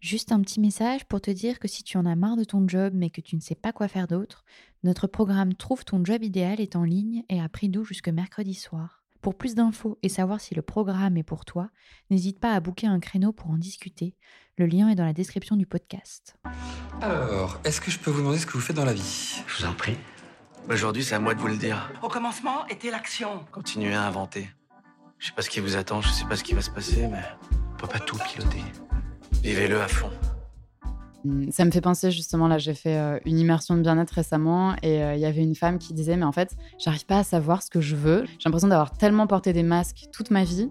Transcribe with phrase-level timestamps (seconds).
[0.00, 2.68] Juste un petit message pour te dire que si tu en as marre de ton
[2.68, 4.44] job mais que tu ne sais pas quoi faire d'autre,
[4.84, 8.54] notre programme Trouve ton job idéal est en ligne et à prix doux jusque mercredi
[8.54, 9.02] soir.
[9.22, 11.70] Pour plus d'infos et savoir si le programme est pour toi,
[12.10, 14.14] n'hésite pas à booker un créneau pour en discuter.
[14.56, 16.36] Le lien est dans la description du podcast.
[17.02, 19.42] Alors, est-ce que je peux vous demander ce que vous faites dans la vie?
[19.48, 19.96] Je vous en prie.
[20.70, 21.90] Aujourd'hui, c'est à moi de vous le dire.
[22.02, 23.44] Au commencement était l'action.
[23.50, 24.48] Continuez à inventer.
[25.18, 27.08] Je sais pas ce qui vous attend, je sais pas ce qui va se passer,
[27.08, 27.22] mais
[27.72, 28.62] on peut pas tout piloter.
[29.42, 30.10] Vivez-le à fond.
[31.24, 34.74] Hum, Ça me fait penser justement, là j'ai fait euh, une immersion de bien-être récemment
[34.82, 37.24] et euh, il y avait une femme qui disait mais en fait j'arrive pas à
[37.24, 38.24] savoir ce que je veux.
[38.38, 40.70] J'ai l'impression d'avoir tellement porté des masques toute ma vie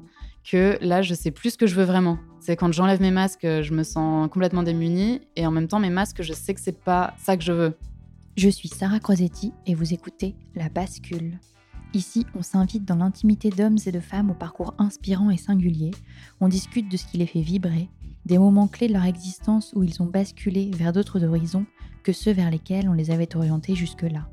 [0.50, 2.18] que là je sais plus ce que je veux vraiment.
[2.40, 5.80] C'est quand j'enlève mes masques, euh, je me sens complètement démunie et en même temps
[5.80, 7.78] mes masques, je sais que c'est pas ça que je veux.
[8.38, 11.40] Je suis Sarah Crosetti et vous écoutez La Bascule.
[11.94, 15.92] Ici, on s'invite dans l'intimité d'hommes et de femmes au parcours inspirant et singulier.
[16.42, 17.90] On discute de ce qui les fait vibrer,
[18.26, 21.66] des moments clés de leur existence où ils ont basculé vers d'autres horizons
[22.04, 24.30] que ceux vers lesquels on les avait orientés jusque-là.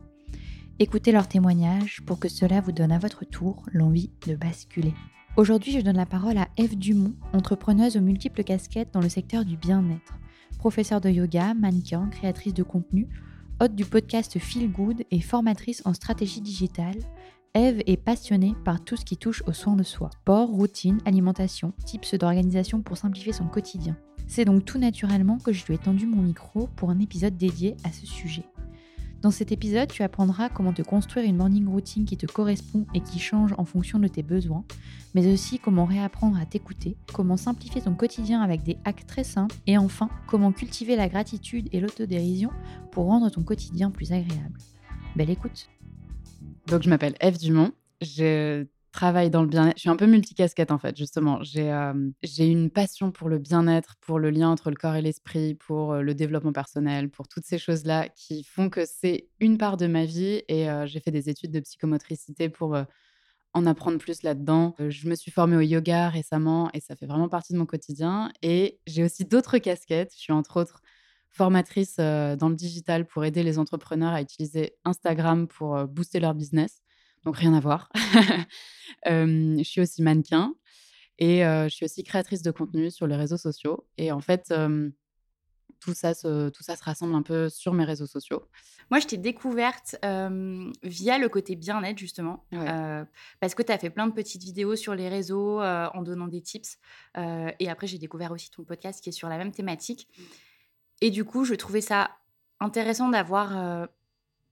[0.80, 4.92] Écoutez leurs témoignages pour que cela vous donne à votre tour l'envie de basculer.
[5.36, 9.44] Aujourd'hui, je donne la parole à Eve Dumont, entrepreneuse aux multiples casquettes dans le secteur
[9.44, 10.18] du bien-être.
[10.58, 13.08] Professeure de yoga, mannequin, créatrice de contenu,
[13.60, 16.98] hôte du podcast Feel Good et formatrice en stratégie digitale,
[17.56, 20.10] Eve est passionnée par tout ce qui touche aux soins de soi.
[20.10, 23.96] Sport, routine, alimentation, tips d'organisation pour simplifier son quotidien.
[24.26, 27.76] C'est donc tout naturellement que je lui ai tendu mon micro pour un épisode dédié
[27.84, 28.42] à ce sujet.
[29.22, 33.00] Dans cet épisode, tu apprendras comment te construire une morning routine qui te correspond et
[33.00, 34.64] qui change en fonction de tes besoins,
[35.14, 39.54] mais aussi comment réapprendre à t'écouter, comment simplifier ton quotidien avec des hacks très simples,
[39.68, 42.50] et enfin, comment cultiver la gratitude et l'autodérision
[42.90, 44.58] pour rendre ton quotidien plus agréable.
[45.14, 45.68] Belle écoute
[46.66, 50.70] Donc je m'appelle Eve Dumont, je travaille dans le bien-être, je suis un peu multicasquette
[50.70, 51.42] en fait justement.
[51.42, 51.92] J'ai euh,
[52.38, 56.00] une passion pour le bien-être, pour le lien entre le corps et l'esprit, pour euh,
[56.00, 60.06] le développement personnel, pour toutes ces choses-là qui font que c'est une part de ma
[60.06, 62.76] vie et euh, j'ai fait des études de psychomotricité pour
[63.52, 64.74] en apprendre plus là-dedans.
[64.78, 68.32] Je me suis formée au yoga récemment et ça fait vraiment partie de mon quotidien.
[68.42, 70.12] Et j'ai aussi d'autres casquettes.
[70.14, 70.82] Je suis entre autres
[71.34, 76.20] formatrice euh, dans le digital pour aider les entrepreneurs à utiliser Instagram pour euh, booster
[76.20, 76.80] leur business.
[77.24, 77.90] Donc rien à voir.
[79.06, 80.54] Euh, je suis aussi mannequin
[81.18, 83.86] et je suis aussi créatrice de contenu sur les réseaux sociaux.
[83.98, 84.50] Et en fait,
[85.80, 88.44] tout, ça se, tout ça se rassemble un peu sur mes réseaux sociaux.
[88.90, 92.66] Moi, je t'ai découverte euh, via le côté bien-être, justement, Ouais.
[92.66, 93.04] euh,
[93.40, 96.28] parce que tu as fait plein de petites vidéos sur les réseaux euh, en donnant
[96.28, 96.78] des tips.
[97.16, 100.08] Et après, j'ai découvert aussi ton podcast qui est sur la même thématique.
[101.04, 102.12] Et du coup, je trouvais ça
[102.60, 103.86] intéressant d'avoir euh,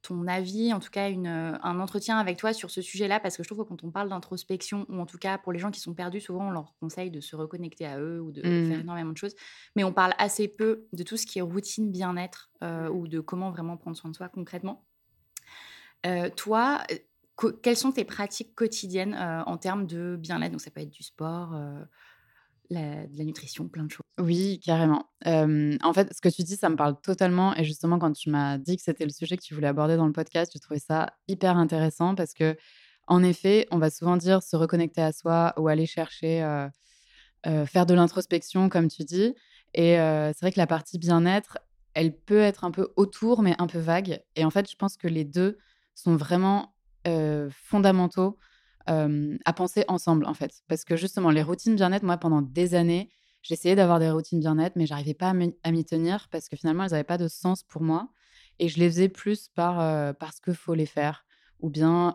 [0.02, 3.38] ton avis, en tout cas une, euh, un entretien avec toi sur ce sujet-là, parce
[3.38, 5.70] que je trouve que quand on parle d'introspection, ou en tout cas pour les gens
[5.70, 8.68] qui sont perdus, souvent on leur conseille de se reconnecter à eux ou de Mhm.
[8.68, 9.34] faire énormément de choses,
[9.76, 13.20] mais on parle assez peu de tout ce qui est routine bien-être euh, ou de
[13.20, 14.84] comment vraiment prendre soin de soi concrètement.
[16.04, 16.82] Euh, toi,
[17.62, 20.52] quelles sont tes pratiques quotidiennes en termes de bien-être?
[20.52, 21.56] Donc ça peut être du sport,
[22.72, 24.06] la- de la nutrition, plein de choses.
[24.18, 25.06] Oui, carrément.
[25.24, 27.54] En fait, ce que tu dis, ça me parle totalement.
[27.56, 30.06] Et justement, quand tu m'as dit que c'était le sujet que tu voulais aborder dans
[30.06, 32.56] le podcast, j'ai trouvé ça hyper intéressant parce que,
[33.08, 36.68] En effet, on va souvent dire se reconnecter à soi ou aller chercher,
[37.66, 39.34] faire de l'introspection, comme tu dis.
[39.74, 41.58] Et c'est vrai que la partie bien-être,
[41.94, 44.22] elle peut être un peu autour, mais un peu vague.
[44.36, 45.58] Et en fait, je pense que les deux
[45.94, 46.74] sont vraiment
[47.50, 48.38] fondamentaux
[48.86, 50.62] à penser ensemble, en fait.
[50.68, 53.10] Parce que justement, les routines bien-être, moi, pendant des années,
[53.42, 56.92] j'essayais d'avoir des routines bien-être, mais j'arrivais pas à m'y tenir parce que finalement, elles
[56.92, 58.08] n'avaient pas de sens pour moi.
[58.58, 61.24] Et je les faisais plus par, parce qu'il faut les faire,
[61.60, 62.14] ou bien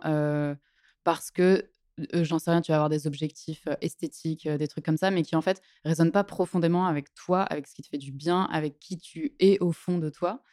[1.04, 1.70] parce que
[2.14, 5.36] j'en sais rien, tu vas avoir des objectifs esthétiques, des trucs comme ça, mais qui
[5.36, 8.80] en fait résonnent pas profondément avec toi, avec ce qui te fait du bien, avec
[8.80, 10.44] qui tu es au fond de toi.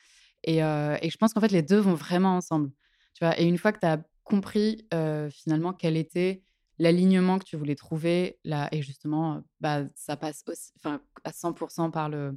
[0.43, 2.71] Et, et je pense qu'en fait, les deux vont vraiment ensemble.
[3.15, 4.87] Tu vois, et une fois que tu as compris
[5.31, 6.43] finalement quel était
[6.79, 12.09] l'alignement que tu voulais trouver, là, et justement, bah, ça passe aussi, à 100% par
[12.09, 12.37] le,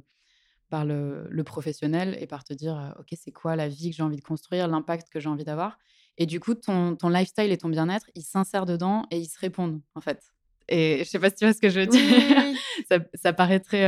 [0.70, 4.02] par le, le, professionnel et par te dire, OK, c'est quoi la vie que j'ai
[4.02, 5.78] envie de construire, l'impact que j'ai envie d'avoir?
[6.18, 9.38] Et du coup, ton, ton lifestyle et ton bien-être, ils s'insèrent dedans et ils se
[9.38, 10.20] répondent, en fait.
[10.68, 12.00] Et je sais pas si tu vois ce que je veux dire.
[12.88, 13.82] ça, ça, paraît très.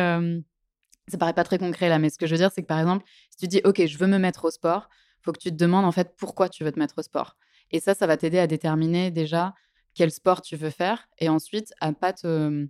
[1.09, 2.79] ça paraît pas très concret là, mais ce que je veux dire, c'est que par
[2.81, 4.89] exemple, si tu dis, OK, je veux me mettre au sport,
[5.23, 7.37] faut que tu te demandes en fait pourquoi tu veux te mettre au sport.
[7.71, 9.55] Et ça, ça va t'aider à déterminer déjà
[9.95, 12.69] quel sport tu veux faire et ensuite à pas te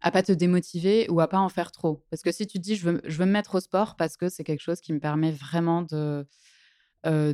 [0.00, 2.04] à pas te démotiver ou à pas en faire trop.
[2.10, 4.16] Parce que si tu te dis je veux, je veux me mettre au sport parce
[4.16, 6.26] que c'est quelque chose qui me permet vraiment de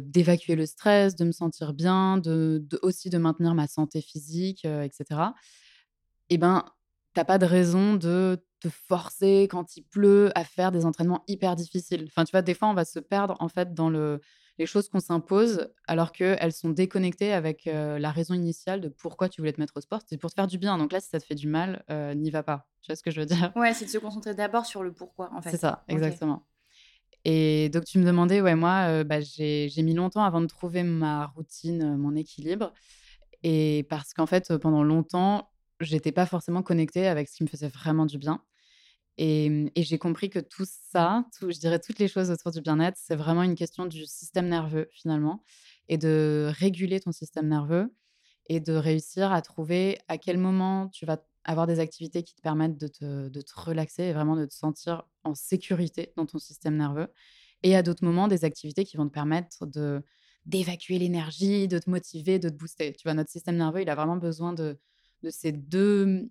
[0.00, 5.20] d'évacuer le stress, de me sentir bien, de, aussi de maintenir ma santé physique, etc.
[6.28, 6.64] Eh ben,
[7.14, 11.54] t'as pas de raison de te forcer quand il pleut à faire des entraînements hyper
[11.56, 12.06] difficiles.
[12.08, 14.20] Enfin, tu vois, des fois, on va se perdre en fait dans le,
[14.60, 19.40] les choses qu'on s'impose alors qu'elles sont déconnectées avec la raison initiale de pourquoi tu
[19.40, 20.00] voulais te mettre au sport.
[20.06, 20.78] C'est pour te faire du bien.
[20.78, 21.82] Donc là, si ça te fait du mal,
[22.14, 22.68] n'y va pas.
[22.82, 23.52] Tu vois ce que je veux dire?
[23.56, 25.50] Ouais, c'est de se concentrer d'abord sur le pourquoi, en fait.
[25.50, 26.46] C'est ça, exactement.
[27.24, 31.26] Et donc, tu me demandais, ouais, moi, bah, j'ai mis longtemps avant de trouver ma
[31.26, 32.72] routine, mon équilibre.
[33.42, 37.68] Et parce qu'en fait, pendant longtemps, j'étais pas forcément connectée avec ce qui me faisait
[37.68, 38.42] vraiment du bien.
[39.20, 42.96] Mmh, et, j'ai compris que tout ça, je dirais toutes les choses autour du bien-être,
[42.98, 45.42] c'est vraiment une question du système nerveux finalement,
[45.88, 47.92] et de réguler ton système nerveux
[48.46, 52.40] et de réussir à trouver à quel moment tu vas avoir des activités qui te
[52.42, 57.08] permettent de te, relaxer et vraiment de te sentir en sécurité dans ton système nerveux.
[57.62, 60.02] Et à d'autres moments, des activités qui vont te permettre de
[60.46, 62.94] d'évacuer l'énergie, de te motiver, de te booster.
[62.94, 64.80] Tu vois, notre système nerveux, il a vraiment besoin de,
[65.22, 66.30] de ces deux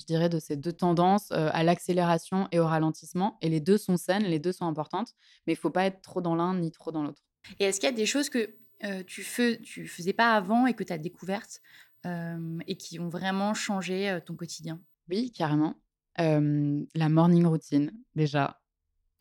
[0.00, 3.38] je dirais, de ces deux tendances à l'accélération et au ralentissement.
[3.42, 5.12] Et les deux sont saines, les deux sont importantes,
[5.46, 7.22] mais il faut pas être trop dans l'un ni trop dans l'autre.
[7.58, 8.54] Et est-ce qu'il y a des choses que
[9.06, 11.60] tu fais, tu faisais pas avant et que tu as découvertes
[12.04, 14.80] et qui ont vraiment changé ton quotidien?
[15.08, 15.76] Oui, carrément.
[16.18, 18.60] la morning routine, déjà.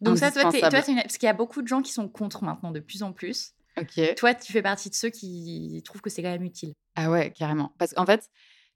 [0.02, 2.72] Donc ça, toi, toi parce qu'il y a beaucoup de gens qui sont contre maintenant,
[2.72, 3.54] de plus en plus.
[3.78, 4.16] Ok.
[4.16, 6.74] Toi, tu fais partie de ceux qui trouvent que c'est quand même utile.
[6.96, 7.74] Ah ouais, carrément.
[7.78, 8.30] Parce qu'en fait,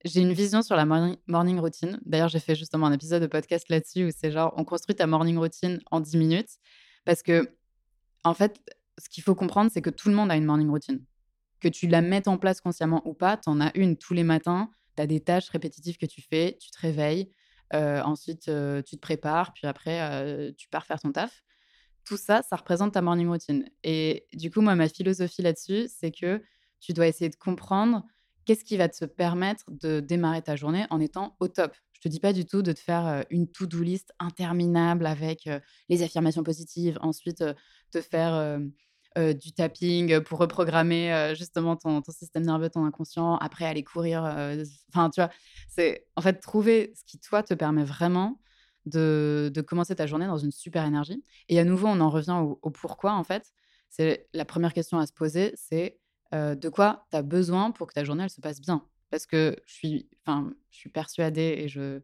[0.03, 1.99] j'ai une vision sur la morning, routine.
[2.05, 5.07] D'ailleurs, j'ai fait justement un épisode de podcast là-dessus où c'est genre, on construit ta
[5.07, 6.49] morning routine en 10 minutes.
[7.05, 7.55] Parce que,
[8.23, 8.59] en fait,
[8.97, 11.03] ce qu'il faut comprendre, c'est que tout le monde a une morning routine.
[11.61, 14.23] Que tu la mettes en place consciemment ou pas, tu en as une tous les
[14.23, 14.69] matins.
[14.95, 17.31] Tu as des tâches répétitives que tu fais, tu te réveilles,
[17.73, 21.43] euh, ensuite euh, tu te prépares, puis après euh, tu pars faire ton taf.
[22.05, 23.67] Tout ça, ça représente ta morning routine.
[23.83, 26.43] Et du coup, moi, ma philosophie là-dessus, c'est que
[26.81, 28.05] tu dois essayer de comprendre
[28.45, 31.75] qu'est-ce qui va te permettre de démarrer ta journée en étant au top?
[31.93, 35.49] Je te dis pas du tout de te faire une to-do list interminable avec
[35.87, 37.43] les affirmations positives, ensuite
[37.91, 38.59] te faire
[39.15, 44.23] du tapping pour reprogrammer justement ton, système nerveux, ton inconscient, après aller courir.
[44.89, 45.29] Enfin, tu vois,
[45.69, 48.41] c'est en fait trouver ce qui toi te permet vraiment
[48.85, 51.23] de, commencer ta journée dans une super énergie.
[51.49, 53.51] Et à nouveau, on en revient au, au pourquoi en fait.
[53.89, 55.99] C'est la première question à se poser, c'est
[56.33, 58.83] de quoi tu as besoin pour que ta journée se passe bien?
[59.09, 61.99] Parce que je suis, enfin, je suis persuadée et je,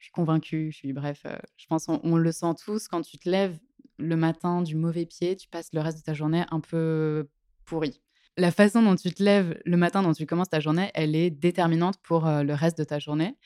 [0.00, 3.58] suis convaincue, je suis, bref, je pense on, le sent tous quand tu te lèves
[3.98, 7.28] le matin du mauvais pied, tu passes le reste de ta journée un peu
[7.64, 8.00] pourri.
[8.38, 11.30] La façon dont tu te lèves le matin, dont tu commences ta journée, elle est
[11.30, 13.36] déterminante pour le reste de ta journée.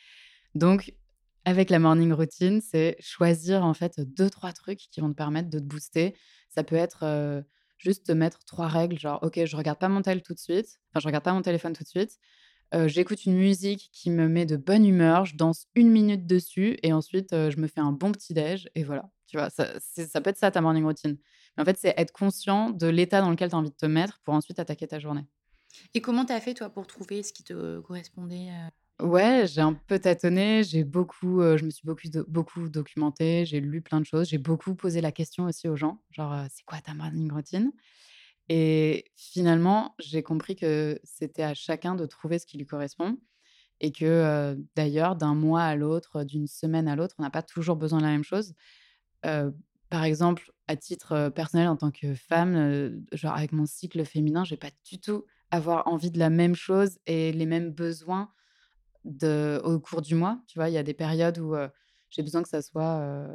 [0.55, 0.93] Donc,
[1.45, 5.49] avec la morning routine, c'est choisir en fait deux, trois trucs qui vont te permettre
[5.49, 6.15] de te booster.
[6.49, 7.43] Ça peut être
[7.81, 10.81] juste te mettre trois règles, genre, OK, je regarde pas mon tel tout de suite,
[10.91, 12.19] enfin, je regarde pas mon téléphone tout de suite.
[12.87, 16.93] J'écoute une musique qui me met de bonne humeur, je danse une minute dessus et
[16.93, 19.11] ensuite je me fais un bon petit déj et voilà.
[19.27, 21.17] Tu vois, ça, ça peut être ça ta morning routine.
[21.57, 23.87] Mais en fait, c'est être conscient de l'état dans lequel tu as envie de te
[23.87, 25.27] mettre pour ensuite attaquer ta journée.
[25.95, 28.51] Et comment tu as fait toi pour trouver ce qui te correspondait
[29.03, 33.81] Ouais, j'ai un peu tâtonné, j'ai beaucoup, je me suis beaucoup, beaucoup documentée, j'ai lu
[33.81, 36.93] plein de choses, j'ai beaucoup posé la question aussi aux gens, genre, c'est quoi ta
[36.93, 37.73] morning routine?
[38.49, 43.19] Et finalement, j'ai compris que c'était à chacun de trouver ce qui lui correspond
[43.81, 47.77] et que d'ailleurs, d'un mois à l'autre, d'une semaine à l'autre, on n'a pas toujours
[47.77, 48.55] besoin de la même chose.
[49.89, 54.51] par exemple, à titre personnel, en tant que femme, genre avec mon cycle féminin, je
[54.51, 58.31] vais pas du tout avoir envie de la même chose et les mêmes besoins
[59.05, 60.41] de, au cours du mois.
[60.47, 61.55] Tu vois, il y a des périodes où
[62.11, 63.29] j'ai besoin que ça soit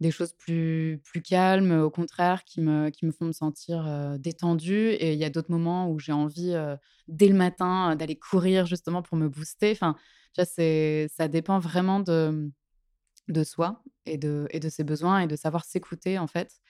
[0.00, 4.90] des choses plus, plus calmes, au contraire, qui me, qui me font me sentir détendue.
[4.90, 6.54] Et il y a d'autres moments où j'ai envie,
[7.08, 9.70] dès le matin, d'aller courir justement pour me booster.
[9.72, 9.96] Enfin,
[10.34, 10.42] tu
[11.08, 12.50] ça dépend vraiment de,
[13.28, 16.60] de soi et de, et de ses besoins et de savoir s'écouter, en fait.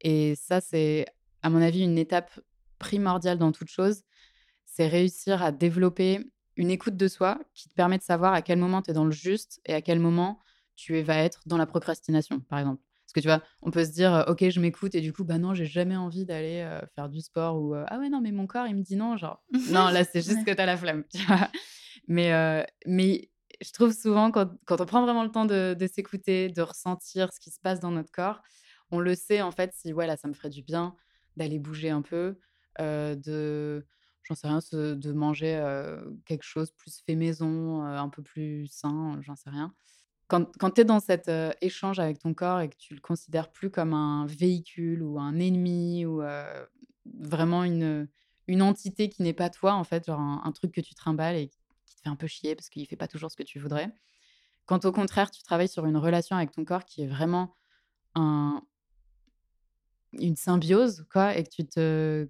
[0.00, 1.06] Et ça, c'est,
[1.42, 2.40] à mon avis, une étape
[2.78, 4.02] primordiale dans toute chose.
[4.64, 8.58] C'est réussir à développer une écoute de soi qui te permet de savoir à quel
[8.58, 10.38] moment tu es dans le juste et à quel moment
[10.76, 12.82] tu vas être dans la procrastination, par exemple.
[13.06, 15.38] Parce que tu vois, on peut se dire, ok, je m'écoute et du coup, bah
[15.38, 18.66] non, j'ai jamais envie d'aller faire du sport ou ah ouais, non, mais mon corps,
[18.66, 21.22] il me dit non, genre, non, là, c'est juste que tu as la flamme, tu
[21.24, 21.48] vois.
[22.08, 23.30] Mais, mais
[23.62, 27.32] je trouve souvent, quand, quand, on prend vraiment le temps de, de s'écouter, de ressentir
[27.32, 28.42] ce qui se passe dans notre corps,
[28.90, 30.94] on le sait en fait si, ouais, là, ça me ferait du bien
[31.38, 32.38] d'aller bouger un peu,
[32.78, 33.86] de
[34.22, 35.60] j'en sais rien, de manger
[36.24, 39.74] quelque chose plus fait maison, un peu plus sain, j'en sais rien
[40.28, 41.28] quand, tu es dans cet
[41.60, 45.40] échange avec ton corps et que tu le considères plus comme un véhicule ou un
[45.40, 46.22] ennemi ou
[47.04, 48.08] vraiment une,
[48.46, 51.48] une entité qui n'est pas toi, en fait, genre un, truc que tu trimbales et
[51.48, 53.92] qui te fait un peu chier parce qu'il fait pas toujours ce que tu voudrais.
[54.66, 57.54] Quand au contraire, tu travailles sur une relation avec ton corps qui est vraiment
[58.14, 58.62] un,
[60.12, 62.28] une symbiose, quoi, et que tu te,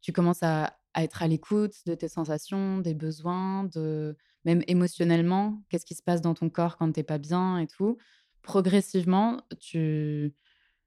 [0.00, 5.62] tu commences à, à être à l'écoute de tes sensations, des besoins, de même émotionnellement,
[5.68, 7.98] qu'est-ce qui se passe dans ton corps quand t'es pas bien et tout.
[8.42, 10.34] Progressivement, tu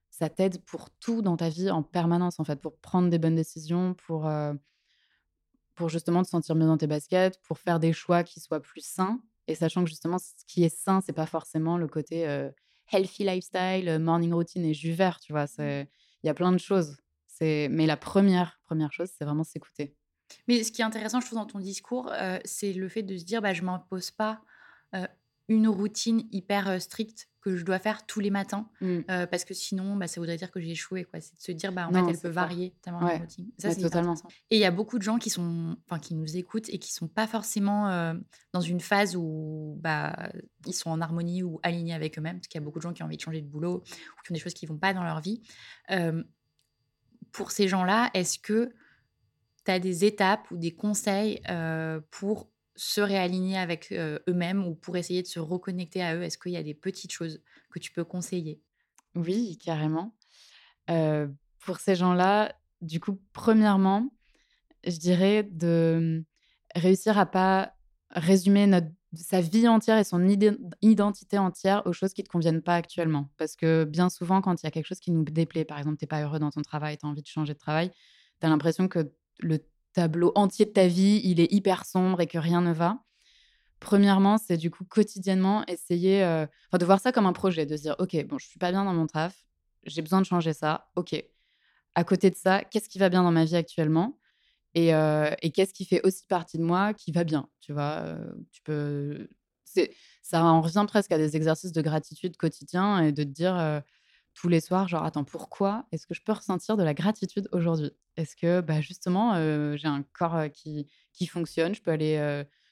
[0.09, 3.35] ça t'aide pour tout dans ta vie en permanence en fait, pour prendre des bonnes
[3.35, 4.29] décisions, pour
[5.75, 8.85] pour justement te sentir mieux dans tes baskets, pour faire des choix qui soient plus
[8.85, 12.25] sains et sachant que justement ce qui est sain, c'est pas forcément le côté
[12.91, 15.55] healthy lifestyle, morning routine et jus vert, tu vois, mmh.
[15.55, 15.89] c'est
[16.23, 16.97] il y a plein de choses.
[17.41, 19.95] Mais la première première chose, c'est vraiment s'écouter.
[20.47, 23.17] Mais ce qui est intéressant, je trouve, dans ton discours, euh, c'est le fait de
[23.17, 24.41] se dire, bah, je m'impose pas
[24.95, 25.05] euh,
[25.47, 29.01] une routine hyper euh, stricte que je dois faire tous les matins, mmh.
[29.29, 31.03] parce que sinon, bah, ça voudrait dire que j'ai échoué.
[31.03, 31.19] Quoi.
[31.19, 33.51] C'est de se dire, bah, en fait, elle peut varier ta routine.
[33.57, 34.15] Ça, c'est totalement.
[34.49, 36.93] Et il y a beaucoup de gens qui sont, enfin, qui nous écoutent et qui
[36.93, 38.15] sont pas forcément
[38.53, 40.31] dans une phase où, bah,
[40.65, 42.93] ils sont en harmonie ou alignés avec eux-mêmes, parce qu'il y a beaucoup de gens
[42.93, 44.93] qui ont envie de changer de boulot ou qui ont des choses qui vont pas
[44.93, 45.41] dans leur vie.
[47.33, 48.73] Pour ces gens-là, est-ce que
[49.65, 51.41] tu as des étapes ou des conseils
[52.11, 56.23] pour se réaligner avec eux-mêmes ou pour essayer de se reconnecter à eux?
[56.23, 58.61] Est-ce qu'il y a des petites choses que tu peux conseiller?
[59.15, 60.15] Oui, carrément.
[60.87, 64.13] pour ces gens-là, du coup, premièrement,
[64.85, 66.23] je dirais de
[66.75, 67.73] réussir à pas
[68.11, 70.27] résumer notre, sa vie entière et son
[70.81, 73.29] identité entière aux choses qui ne te conviennent pas actuellement.
[73.37, 75.97] Parce que bien souvent, quand il y a quelque chose qui nous déplaît, par exemple,
[75.97, 77.91] tu n'es pas heureux dans ton travail, tu as envie de changer de travail,
[78.39, 79.59] tu as l'impression que le
[79.93, 83.03] tableau entier de ta vie, il est hyper sombre et que rien ne va.
[83.79, 87.95] Premièrement, c'est du coup quotidiennement essayer de voir ça comme un projet, de se dire
[87.99, 89.35] OK, bon, je suis pas bien dans mon taf,
[89.85, 90.89] j'ai besoin de changer ça.
[90.95, 91.15] OK.
[91.93, 94.17] À côté de ça, qu'est-ce qui va bien dans ma vie actuellement?
[94.75, 98.17] Et, qu'est-ce qui fait aussi partie de moi qui va bien, tu vois
[98.51, 99.27] Tu peux
[100.21, 103.81] ça en revient presque à des exercices de gratitude quotidien et de te dire
[104.33, 107.91] tous les soirs, genre, attends, pourquoi est-ce que je peux ressentir de la gratitude aujourd'hui?
[108.17, 109.35] Est-ce que, bah, justement,
[109.75, 112.17] j'ai un corps qui, qui fonctionne, je peux aller,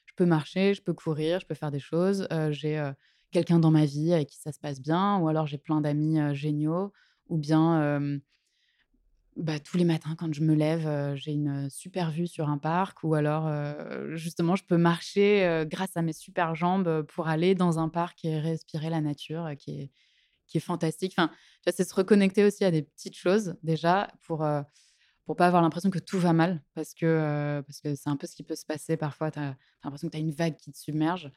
[0.06, 2.92] je peux marcher, je peux courir, je peux faire des choses, j'ai
[3.30, 6.18] quelqu'un dans ma vie avec qui ça se passe bien, ou alors j'ai plein d'amis
[6.34, 6.92] géniaux,
[7.28, 8.20] ou bien
[9.36, 13.02] bah, tous les matins quand je me lève, j'ai une super vue sur un parc,
[13.02, 13.50] ou alors
[14.14, 18.38] justement je peux marcher grâce à mes super jambes pour aller dans un parc et
[18.38, 19.90] respirer la nature qui est
[20.46, 21.14] qui est fantastique.
[21.16, 21.32] Enfin,
[21.66, 24.46] c'est se reconnecter aussi à des petites choses déjà pour
[25.24, 28.36] pour pas avoir l'impression que tout va mal parce que parce c'est un peu ce
[28.36, 29.30] qui peut se passer parfois.
[29.30, 31.30] Tu as, l'impression que tu as une vague qui te submerge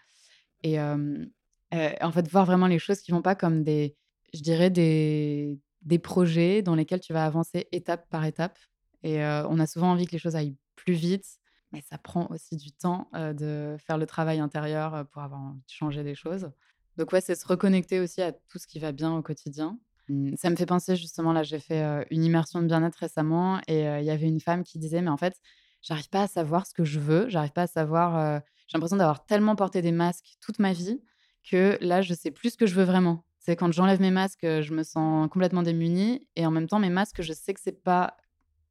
[0.64, 3.96] et en fait voir vraiment les choses qui vont pas comme des
[4.34, 8.58] je dirais des des projets dans lesquels tu vas avancer étape par étape
[9.04, 11.26] et on a souvent envie que les choses aillent plus vite
[11.72, 15.72] mais ça prend aussi du temps de faire le travail intérieur pour avoir envie de
[15.72, 16.50] changer des choses.
[16.98, 19.78] Donc ouais, c'est se reconnecter aussi à tout ce qui va bien au quotidien.
[20.08, 23.82] Mmh, ça me fait penser justement, là j'ai fait une immersion de bien-être récemment et
[23.82, 25.36] il y avait une femme qui disait, mais en fait,
[25.82, 29.26] j'arrive pas à savoir ce que je veux, j'arrive pas à savoir, j'ai l'impression d'avoir
[29.26, 31.02] tellement porté des masques toute ma vie
[31.44, 33.25] que là, je sais plus ce que je veux vraiment.
[33.46, 36.90] C'est quand j'enlève mes masques, je me sens complètement démunie et en même temps, mes
[36.90, 38.18] masques, je sais que c'est pas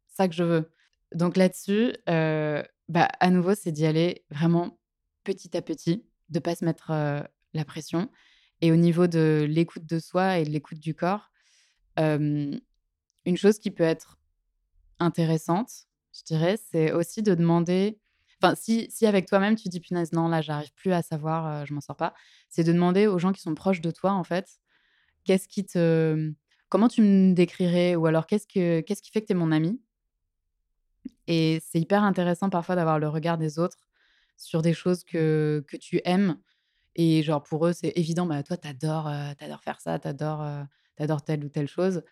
[0.09, 0.69] ça que je veux.
[1.15, 4.77] Donc là-dessus, euh, bah, à nouveau, c'est d'y aller vraiment
[5.23, 8.11] petit à petit, de pas se mettre la pression.
[8.63, 11.31] Et au niveau de l'écoute de soi et de l'écoute du corps,
[11.97, 12.61] une
[13.37, 14.19] chose qui peut être
[14.99, 15.71] intéressante,
[16.19, 18.01] je dirais, c'est aussi de demander.
[18.43, 21.81] Enfin, si, avec toi-même tu dis punaise, non, là, j'arrive plus à savoir, je m'en
[21.81, 22.13] sors pas,
[22.49, 24.59] c'est de demander aux gens qui sont proches de toi, en fait,
[25.25, 26.33] qu'est-ce qui te.
[26.69, 29.53] Comment tu me décrirais Ou alors, qu'est-ce, que, qu'est-ce qui fait que tu es mon
[29.53, 29.81] ami?
[31.27, 33.79] Et c'est hyper intéressant parfois d'avoir le regard des autres
[34.37, 36.39] sur des choses que, que tu aimes.
[36.97, 40.45] Et genre, pour eux, c'est évident, bah, toi, t'adores, adores faire ça, t'adores,
[40.99, 42.03] adores telle ou telle chose.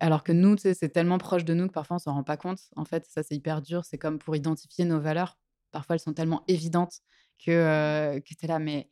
[0.00, 2.60] Alors que nous, c'est tellement proche de nous que parfois on s'en rend pas compte.
[2.76, 3.84] En fait, ça, c'est hyper dur.
[3.84, 5.38] C'est comme pour identifier nos valeurs.
[5.72, 7.00] Parfois, elles sont tellement évidentes
[7.38, 8.90] que, que tu es là, mais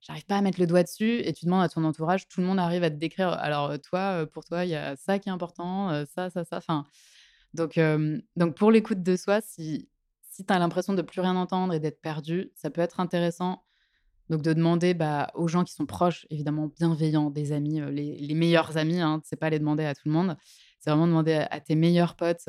[0.00, 1.20] j'arrive pas à mettre le doigt dessus.
[1.20, 3.28] Et tu demandes à ton entourage, tout le monde arrive à te décrire.
[3.30, 6.56] Alors, toi, pour toi, il y a ça qui est important, ça, ça, ça.
[6.58, 6.84] Enfin,
[7.54, 7.78] donc,
[8.36, 9.88] donc pour l'écoute de soi, si,
[10.30, 13.64] si tu as l'impression de plus rien entendre et d'être perdu, ça peut être intéressant
[14.30, 18.76] donc de demander bah, aux gens qui sont proches, évidemment bienveillants, des amis, les, meilleurs
[18.76, 20.36] amis, hein, c'est pas les demander à tout le monde,
[20.78, 22.48] c'est vraiment demander à, tes meilleurs potes,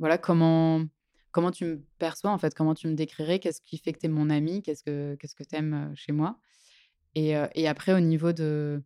[0.00, 0.82] voilà comment
[1.32, 4.06] comment tu me perçois en fait, comment tu me décrirais, qu'est-ce qui fait que tu
[4.06, 6.38] es mon ami, qu'est-ce que qu'est-ce que tu aimes chez moi?
[7.14, 8.82] Et, et, après au niveau de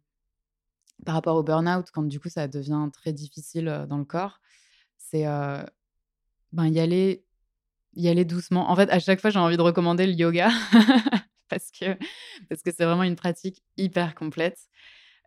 [1.05, 4.41] par rapport au burn-out, quand du coup ça devient très difficile dans le corps,
[4.97, 7.25] c'est ben y aller
[7.95, 8.71] y aller doucement.
[8.71, 10.51] En fait, à chaque fois, j'ai envie de recommander le yoga
[11.49, 11.97] parce que
[12.49, 14.59] parce que c'est vraiment une pratique hyper complète.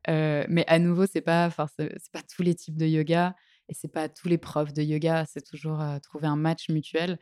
[0.07, 3.35] mais à nouveau, c'est pas c'est pas tous les types de yoga
[3.69, 5.25] et c'est pas tous les profs de yoga.
[5.25, 7.19] C'est toujours trouver un match mutuel.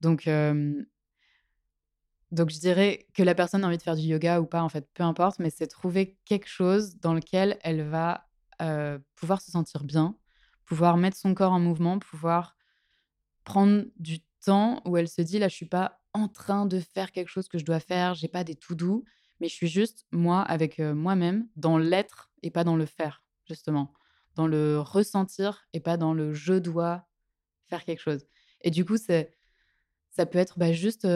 [0.00, 0.28] Donc
[2.30, 4.70] donc je dirais que la personne a envie de faire du yoga ou pas, en
[4.70, 8.26] fait, peu importe, mais c'est trouver quelque chose dans lequel elle va
[9.16, 10.16] pouvoir se sentir bien,
[10.64, 12.56] pouvoir mettre son corps en mouvement, pouvoir
[13.44, 17.12] prendre du temps où elle se dit là, je suis pas en train de faire
[17.12, 19.04] quelque chose que je dois faire, j'ai pas des tout doux,
[19.40, 23.92] mais je suis juste moi avec moi-même dans l'être et pas dans le faire, justement,
[24.34, 27.06] dans le ressentir et pas dans le je dois
[27.68, 28.26] faire quelque chose.
[28.62, 29.34] Et du coup, c'est
[30.10, 31.06] ça peut être bah, juste,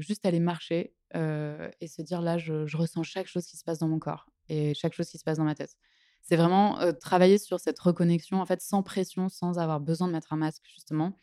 [0.00, 3.78] juste aller marcher et se dire là, je, je, ressens chaque chose qui se passe
[3.78, 5.76] dans mon corps et chaque chose qui se passe dans ma tête.
[6.22, 10.32] C'est vraiment travailler sur cette reconnexion, en fait, sans pression, sans avoir besoin de mettre
[10.32, 11.20] un masque, justement,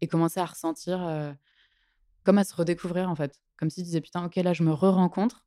[0.00, 1.34] et commencer à ressentir
[2.22, 3.42] comme à se redécouvrir en fait.
[3.56, 5.44] Comme si tu disais putain, ok, là je me re-rencontre,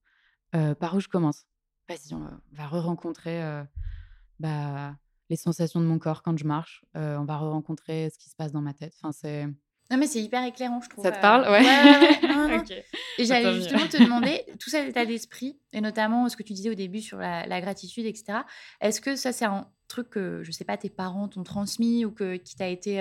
[0.51, 1.45] par où je commence?
[1.87, 3.63] Vas-y, on va re-rencontrer
[4.39, 4.97] bah,
[5.29, 8.51] les sensations de mon corps quand je marche, on va re-rencontrer ce qui se passe
[8.51, 8.93] dans ma tête.
[9.01, 9.47] Enfin, c'est.
[9.91, 11.03] Non, mais c'est hyper éclairant, je trouve.
[11.03, 11.43] Ça te parle?
[11.43, 11.61] Ouais.
[11.61, 12.85] ouais, ouais,
[13.19, 16.71] Et j'allais justement te demander, tout cet état d'esprit, et notamment ce que tu disais
[16.71, 18.39] au début sur la, la gratitude, etc.,
[18.81, 22.11] est-ce que ça, c'est un truc que, je sais pas, tes parents t'ont transmis ou
[22.11, 22.99] que, qui t'a été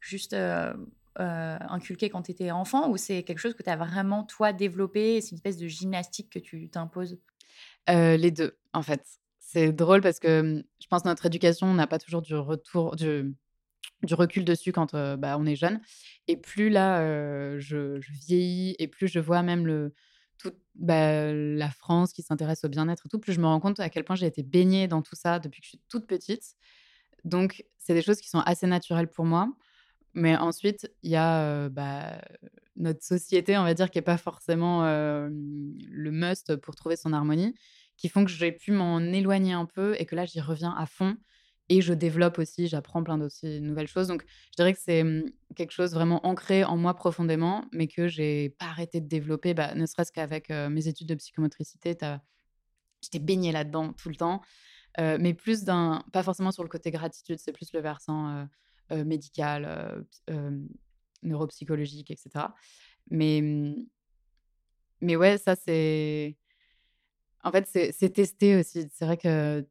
[0.00, 0.74] juste euh,
[1.16, 5.20] inculqué quand tu étais enfant ou c'est quelque chose que tu as vraiment, toi, développé
[5.20, 7.18] C'est une espèce de gymnastique que tu t'imposes?
[7.88, 9.04] Les deux, en fait.
[9.52, 13.34] C'est drôle parce que je pense que notre éducation n'a pas toujours du retour, du,
[14.12, 15.80] recul dessus quand bah, on est jeune.
[16.28, 19.92] Et plus là, je, vieillis et plus je vois même le,
[20.76, 23.90] bah, la France qui s'intéresse au bien-être et tout, plus je me rends compte à
[23.90, 26.54] quel point j'ai été baignée dans tout ça depuis que je suis toute petite.
[27.24, 29.52] Donc, c'est des choses qui sont assez naturelles pour moi.
[30.14, 32.20] Mais ensuite, il y a bah,
[32.76, 37.52] notre société, on va dire, qui n'est pas forcément le must pour trouver son harmonie,
[38.00, 40.86] qui font que j'ai pu m'en éloigner un peu et que là, j'y reviens à
[40.86, 41.16] fond.
[41.68, 44.08] Et je développe aussi, j'apprends plein d'autres nouvelles choses.
[44.08, 48.08] Donc, je dirais que c'est mmh, quelque chose vraiment ancré en moi profondément, mais que
[48.08, 51.96] j'ai pas arrêté de développer, bah, ne serait-ce qu'avec mes études de psychomotricité.
[53.02, 54.40] J'étais baignée là-dedans tout le temps.
[54.98, 58.48] mais plus d'un, pas forcément sur le côté gratitude, c'est plus le versant
[58.92, 60.66] euh, médicales, euh,
[61.22, 62.46] neuropsychologiques, etc.
[63.08, 63.86] Mais, mmh,
[65.00, 66.36] mais ouais, ça, c'est.
[67.42, 68.88] En fait, c'est testé aussi.
[68.92, 69.66] C'est vrai que,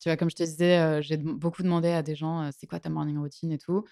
[0.00, 2.88] tu vois, comme je te disais, j'ai beaucoup demandé à des gens c'est quoi ta
[2.88, 3.84] morning routine et tout.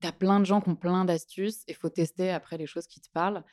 [0.00, 2.86] Tu as plein de gens qui ont plein d'astuces et faut tester après les choses
[2.86, 3.44] qui te parlent.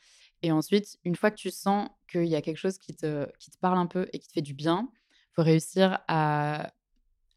[0.41, 3.51] Et ensuite, une fois que tu sens qu'il y a quelque chose qui te, qui
[3.51, 4.89] te parle un peu et qui te fait du bien,
[5.33, 6.73] faut réussir à,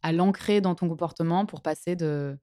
[0.02, 2.38] à l'ancrer dans ton comportement pour passer de,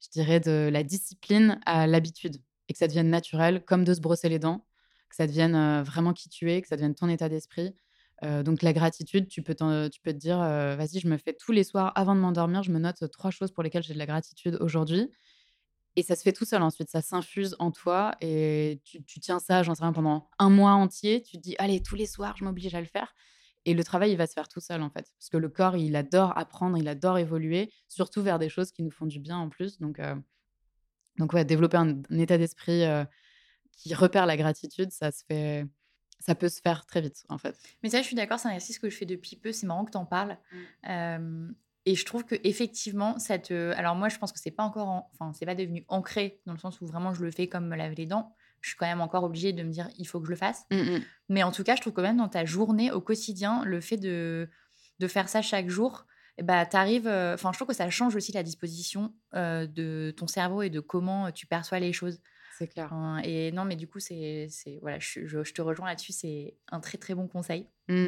[0.00, 2.36] je dirais, de la discipline à l'habitude
[2.68, 4.64] et que ça devienne naturel, comme de se brosser les dents,
[5.08, 7.74] que ça devienne vraiment qui tu es, que ça devienne ton état d'esprit.
[8.22, 11.64] Donc la gratitude, tu peux, tu peux te dire, vas-y, je me fais tous les
[11.64, 14.56] soirs avant de m'endormir, je me note trois choses pour lesquelles j'ai de la gratitude
[14.60, 15.10] aujourd'hui.
[15.96, 19.38] Et ça se fait tout seul ensuite, ça s'infuse en toi et tu, tu tiens
[19.38, 21.22] ça, j'en sais rien, pendant un mois entier.
[21.22, 23.14] Tu te dis, allez, tous les soirs, je m'oblige à le faire.
[23.66, 25.06] Et le travail, il va se faire tout seul, en fait.
[25.18, 28.82] Parce que le corps, il adore apprendre, il adore évoluer, surtout vers des choses qui
[28.82, 29.78] nous font du bien en plus.
[29.78, 30.00] Donc,
[31.18, 33.04] Donc ouais, développer un, un état d'esprit euh,
[33.76, 35.66] qui repère la gratitude, ça se fait,
[36.24, 37.56] ça peut se faire très vite en fait.
[37.82, 39.52] Mais ça, je suis d'accord, c'est un exercice que je fais depuis peu.
[39.52, 40.38] C'est marrant que tu en parles.
[40.88, 41.48] Euh,
[41.84, 43.72] et je trouve que effectivement, ça te.
[43.72, 46.52] Alors moi, je pense que c'est pas encore, en- enfin, c'est pas devenu ancré dans
[46.52, 48.34] le sens où vraiment je le fais comme me laver les dents.
[48.60, 50.64] Je suis quand même encore obligée de me dire, il faut que je le fasse.
[50.70, 51.00] Mm, mm.
[51.30, 53.96] Mais en tout cas, je trouve quand même dans ta journée, au quotidien, le fait
[53.96, 54.48] de,
[55.00, 56.06] de faire ça chaque jour,
[56.38, 57.08] eh bah, t'arrives.
[57.08, 60.70] euh, Enfin, je trouve que ça change aussi la disposition euh, de ton cerveau et
[60.70, 62.20] de comment euh, tu perçois les choses.
[62.58, 62.92] C'est clair.
[63.24, 66.12] Et non, mais du coup, c'est, c'est voilà, je, je- je te rejoins là-dessus.
[66.12, 67.66] C'est un très très bon conseil.
[67.88, 68.06] Mm.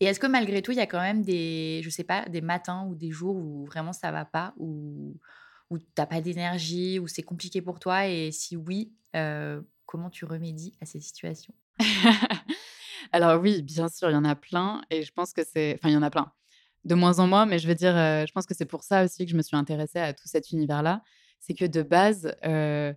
[0.00, 2.40] Et est-ce que malgré tout, il y a quand même des, je sais pas, des
[2.40, 5.16] matins ou des jours où vraiment ça va pas, où
[5.70, 10.24] où t'as pas d'énergie, où c'est compliqué pour toi, et si oui, euh, comment tu
[10.24, 11.54] remédies à ces situations?
[13.12, 15.88] Alors oui, bien sûr, il y en a plein et je pense que c'est enfin
[15.90, 16.32] il y en a plein.
[16.84, 19.04] De moins en moins, mais je veux dire, heu, je pense que c'est pour ça
[19.04, 21.02] aussi que je me suis intéressée à tout cet univers-là.
[21.38, 22.94] C'est que de base, heu,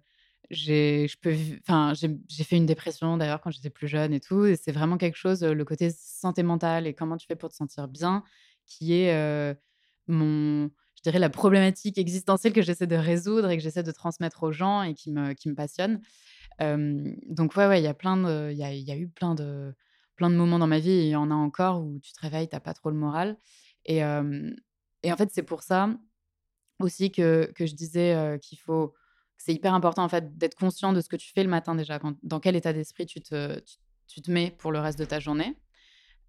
[0.54, 5.18] j'ai fait une dépression d'ailleurs quand j'étais plus jeune et tout et c'est vraiment quelque
[5.18, 8.24] chose, le côté santé mentale et comment tu fais pour te sentir bien
[8.66, 9.58] qui est,
[10.08, 14.44] mon je dirais la problématique existentielle que j'essaie de résoudre et que j'essaie de transmettre
[14.44, 16.02] aux gens et qui me qui me passionne.
[16.60, 19.74] Donc ouais, ouais, il y a plein de il y y a eu plein de
[20.16, 22.22] plein de moments dans ma vie et il y en a encore où tu te
[22.22, 23.38] réveilles, tu as pas trop le moral
[23.86, 24.02] et
[25.04, 25.90] et en fait, c'est pour ça
[26.80, 28.94] aussi que que je disais, qu'il faut
[29.38, 32.00] c'est hyper important, en fait, d'être conscient de ce que tu fais le matin déjà,
[32.24, 33.62] dans quel état d'esprit tu te
[34.08, 35.58] tu te mets pour le reste de ta journée.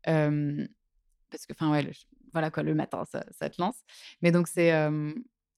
[0.05, 1.93] Parce que enfin, ouais, le
[2.33, 3.77] voilà quoi, le matin, ça te lance.
[4.23, 4.71] Mais donc c'est,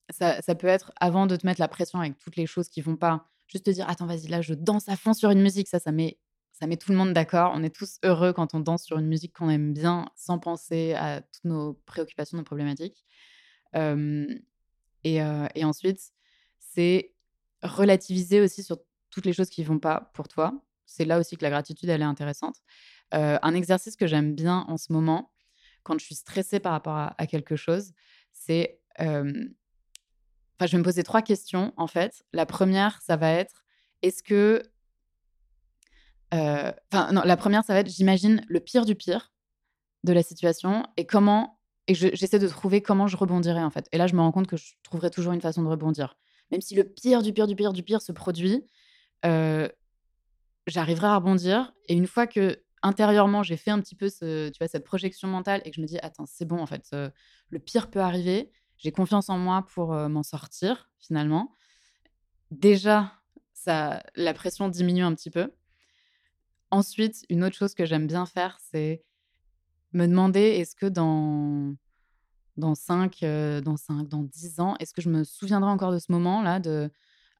[0.09, 2.81] ça ça peut être avant de te mettre la pression avec toutes les choses qui
[2.81, 5.67] vont pas, juste te dire: «Attends, vas-y, là, je danse à fond sur une musique».
[5.67, 6.19] Ça, ça met
[6.51, 7.51] ça met tout le monde d'accord.
[7.55, 10.93] On est tous heureux quand on danse sur une musique qu'on aime bien, sans penser
[10.93, 13.05] à toutes nos préoccupations, nos problématiques.
[13.73, 16.01] Et et ensuite,
[16.59, 17.13] c'est
[17.67, 18.77] relativiser aussi sur
[19.09, 20.53] toutes les choses qui vont pas pour toi.
[20.85, 22.55] C'est là aussi que la gratitude, elle est intéressante.
[23.11, 25.31] Un exercice que j'aime bien en ce moment,
[25.83, 27.93] quand je suis stressée par rapport à quelque chose,
[28.33, 29.45] c'est, je
[30.59, 32.23] vais me poser 3 questions, en fait.
[32.33, 33.63] La première, ça va être:
[34.01, 34.63] «Est-ce que»
[36.33, 39.31] non, la première, ça va être: j'imagine le pire du pire
[40.03, 43.87] de la situation et comment et je j'essaie de trouver comment je rebondirai, en fait.
[43.93, 46.17] Et là, je me rends compte que je trouverai toujours une façon de rebondir.
[46.51, 48.63] Même si le pire du pire du pire du pire se produit,
[49.23, 54.59] j'arriverai à rebondir et une fois que intérieurement, j'ai fait un petit peu ce tu
[54.67, 56.95] cette projection mentale et que je me dis: «Attends, c'est bon, en fait,
[57.49, 58.51] le pire peut arriver.
[58.77, 61.53] J'ai confiance en moi pour, m'en sortir, finalement».
[62.51, 63.11] Déjà,
[63.53, 65.51] ça la pression diminue un petit peu.
[66.71, 69.03] Ensuite, une autre chose que j'aime bien faire, c'est
[69.93, 71.75] me demander: «Est-ce que dans
[72.57, 75.99] dans 5, heu, dans 5, dans 10 ans, est-ce que je me souviendrai encore de
[75.99, 76.89] ce moment-là?» de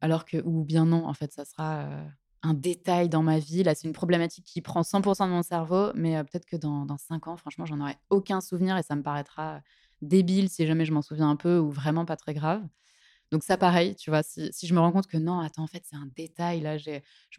[0.02, 1.88] alors que ou bien non, en fait, ça sera,
[2.44, 3.64] un détail dans ma vie.
[3.64, 6.98] Là, c'est une problématique qui prend 100 de mon cerveau, mais peut-être que dans dans
[6.98, 9.62] 5 ans, franchement, j'en aurai aucun souvenir et ça me paraîtra
[10.02, 12.64] débile si jamais je m'en souviens un peu ou vraiment pas très grave.
[13.32, 15.84] Donc ça, pareil, tu vois, si je me rends compte que non, attends, en fait,
[15.86, 16.92] c'est un détail, là, je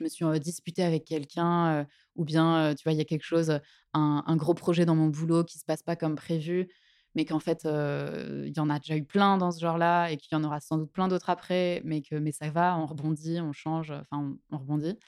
[0.03, 1.87] me suis, heu, disputée avec quelqu'un,
[2.17, 3.51] ou bien, tu vois, il y a quelque chose,
[3.95, 6.69] un un gros projet dans mon boulot qui se passe pas comme prévu,
[7.15, 10.37] mais qu'en fait, il y en a déjà eu plein dans ce genre-là et qu'il
[10.37, 13.41] y en aura sans doute plein d'autres après, mais que mais ça va, on rebondit,
[13.41, 14.99] on change, enfin, on on rebondit.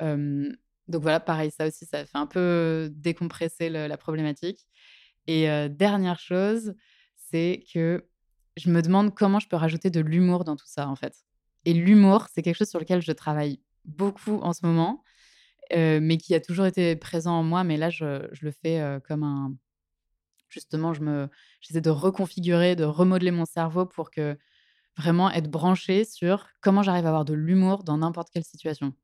[0.00, 4.66] Donc voilà, pareil, ça aussi, ça fait un peu décompresser la problématique
[5.26, 6.74] et dernière chose,
[7.14, 8.04] c'est que
[8.56, 11.14] je me demande comment je peux rajouter de l'humour dans tout ça, en fait.
[11.64, 15.04] Et l'humour, c'est quelque chose sur lequel je travaille beaucoup en ce moment,
[15.72, 19.22] mais qui a toujours été présent en moi, mais là, je je le fais, comme
[19.22, 19.54] un
[20.50, 21.28] justement, je me
[21.60, 24.38] j'essaie de reconfigurer, de remodeler mon cerveau pour que
[24.98, 28.94] vraiment être branchée sur comment j'arrive à avoir de l'humour dans n'importe quelle situation.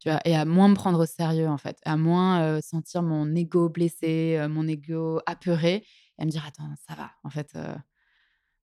[0.00, 0.20] Tu vois?
[0.26, 4.44] Et à moins me prendre au sérieux, en fait, à moins, sentir mon ego blessé,
[4.50, 5.84] mon ego apeuré
[6.18, 7.56] et à me dire: «Attends, ça va, en fait,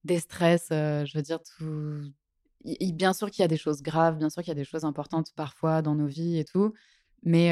[0.04, 2.12] déstresse», heu, je veux dire tout
[2.94, 4.86] bien sûr qu'il y a des choses graves, bien sûr qu'il y a des choses
[4.86, 6.74] importantes parfois dans nos vies et tout,
[7.24, 7.52] mais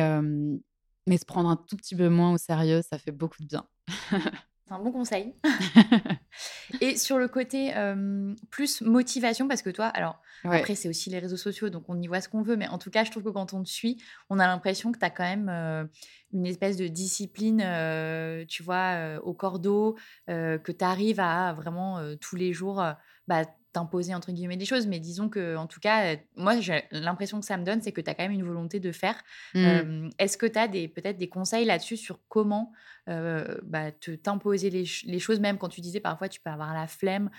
[1.08, 3.68] mais se prendre un tout petit peu moins au sérieux, ça fait beaucoup de bien.
[4.68, 5.36] C'est un bon conseil.
[6.82, 7.74] Et sur le côté,
[8.50, 10.58] plus motivation, parce que toi alors Ouais.
[10.58, 12.80] après c'est aussi les réseaux sociaux, donc on y voit ce qu'on veut, mais en
[12.80, 15.12] tout cas, je trouve que quand on te suit, on a l'impression que tu as
[15.12, 15.50] quand même,
[16.34, 17.60] une espèce de discipline,
[18.48, 19.98] tu vois, au cordeau,
[20.28, 22.84] que tu arrives à vraiment, tous les jours,
[23.28, 23.44] bah,
[23.74, 27.46] t'imposer entre guillemets des choses, mais disons que en tout cas, moi j'ai l'impression que
[27.46, 29.16] ça me donne, c'est que tu as quand même une volonté de faire.
[29.54, 30.10] Mmh.
[30.20, 32.72] Est-ce que tu as peut-être des conseils là-dessus sur comment
[33.08, 36.88] bah, te t'imposer les, les, choses, même quand tu disais parfois tu peux avoir la
[36.88, 37.30] flemme,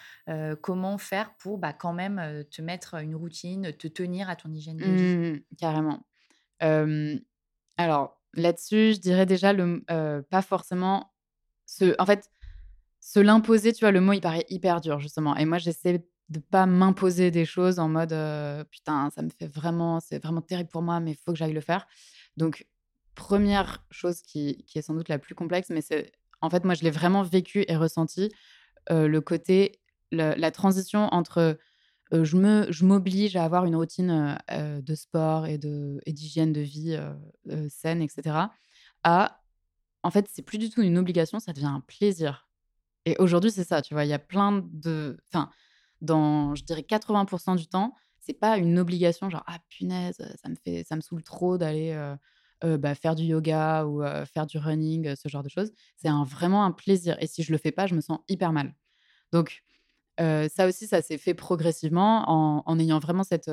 [0.60, 4.76] comment faire pour bah, quand même te mettre une routine, te tenir à ton hygiène
[4.76, 5.16] de vie?
[5.16, 6.06] Mmh, Carrément.
[7.76, 9.82] alors là-dessus, je dirais déjà le
[10.30, 11.12] pas forcément
[11.98, 12.30] en fait,
[13.00, 15.36] se l'imposer, tu vois, le mot il paraît hyper dur justement.
[15.36, 18.14] Et moi j'essaie de pas m'imposer des choses en mode
[18.70, 21.52] putain, ça me fait vraiment, c'est vraiment terrible pour moi, mais il faut que j'aille
[21.52, 21.86] le faire.
[22.36, 22.66] Donc,
[23.14, 26.74] première chose qui, qui, est sans doute la plus complexe, mais c'est en fait, moi,
[26.74, 28.32] je l'ai vraiment vécu et ressenti
[28.90, 29.80] le côté,
[30.10, 31.58] la transition entre
[32.12, 36.60] je me, je m'oblige à avoir une routine de sport et de et d'hygiène de
[36.60, 36.98] vie
[37.68, 38.36] saine, etc.
[39.04, 39.42] À
[40.02, 42.48] en fait, c'est plus du tout une obligation, ça devient un plaisir.
[43.04, 45.50] Et aujourd'hui, c'est ça, tu vois, il y a plein de, enfin
[46.02, 50.54] dans, je dirais, 80% du temps, c'est pas une obligation, genre, ah punaise, ça me,
[50.54, 51.96] fait, ça me saoule trop d'aller
[52.62, 55.72] bah, faire du yoga ou faire du running, ce genre de choses.
[55.96, 57.16] C'est vraiment un plaisir.
[57.20, 58.74] Et si je le fais pas, je me sens hyper mal.
[59.32, 59.62] Donc,
[60.18, 63.50] ça aussi, ça s'est fait progressivement en, en, ayant vraiment cette,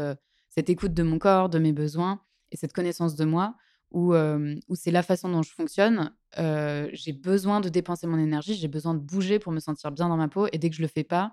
[0.49, 3.55] cette écoute de mon corps, de mes besoins et cette connaissance de moi
[3.91, 6.13] où, où c'est la façon dont je fonctionne.
[6.38, 10.17] j'ai besoin de dépenser mon énergie, j'ai besoin de bouger pour me sentir bien dans
[10.17, 10.47] ma peau.
[10.51, 11.31] Et dès que je le fais pas,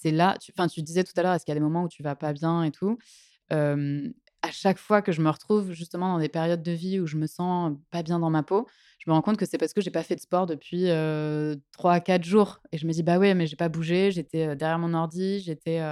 [0.00, 1.88] c'est là, enfin, tu, disais tout à l'heure, est-ce qu'il y a des moments où
[1.88, 2.98] tu vas pas bien et tout
[3.50, 7.16] À chaque fois que je me retrouve justement dans des périodes de vie où je
[7.16, 9.80] me sens pas bien dans ma peau, je me rends compte que c'est parce que
[9.80, 10.84] j'ai pas fait de sport depuis
[11.72, 12.60] 3 à 4 jours.
[12.72, 15.82] Et je me dis, bah ouais, mais j'ai pas bougé, j'étais derrière mon ordi, j'étais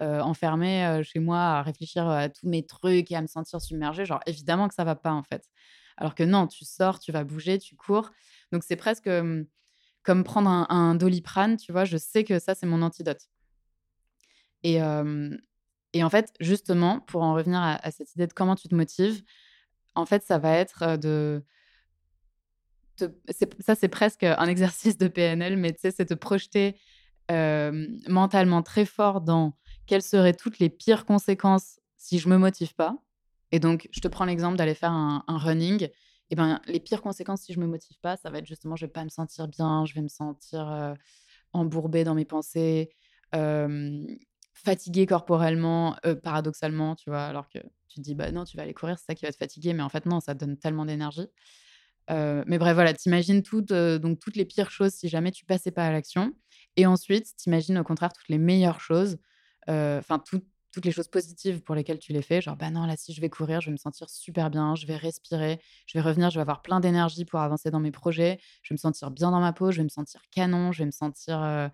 [0.00, 4.06] enfermée chez moi à réfléchir à tous mes trucs et à me sentir submergée.
[4.06, 5.42] Genre, évidemment que ça va pas en fait.
[5.96, 8.10] Alors que non, tu sors, tu vas bouger, tu cours.
[8.52, 9.10] Donc c'est presque
[10.02, 13.28] comme prendre un, un doliprane, tu vois, je sais que ça, c'est mon antidote.
[14.66, 19.22] Et, en fait, justement, pour en revenir à, cette idée de comment tu te motives,
[19.94, 21.44] en fait, ça va être de.
[23.60, 26.76] ça, c'est presque un exercice de PNL, mais tu sais, c'est te projeter
[27.30, 32.96] mentalement très fort dans quelles seraient toutes les pires conséquences si je me motive pas.
[33.52, 35.88] Et donc, je te prends l'exemple d'aller faire un, running.
[36.30, 38.86] Et ben, les pires conséquences si je me motive pas, ça va être justement, je
[38.86, 40.96] vais pas me sentir bien, je vais me sentir
[41.52, 42.90] embourbée dans mes pensées
[44.64, 48.74] fatigué corporellement, paradoxalement, tu vois, alors que tu te dis, bah non, tu vas aller
[48.74, 50.84] courir, c'est ça qui va te fatiguer, mais en fait, non, ça te donne tellement
[50.84, 51.28] d'énergie.
[52.08, 55.86] mais bref, voilà, t'imagines toutes, donc toutes les pires choses si jamais tu passais pas
[55.86, 56.32] à l'action.
[56.76, 59.18] Et ensuite, t'imagines au contraire toutes les meilleures choses,
[59.68, 62.40] enfin, toutes les choses positives pour lesquelles tu les fais.
[62.42, 64.86] Genre, bah non, là, si je vais courir, je vais me sentir super bien, je
[64.86, 68.38] vais respirer, je vais revenir, je vais avoir plein d'énergie pour avancer dans mes projets,
[68.62, 70.86] je vais me sentir bien dans ma peau, je vais me sentir canon, je vais
[70.86, 71.70] me sentir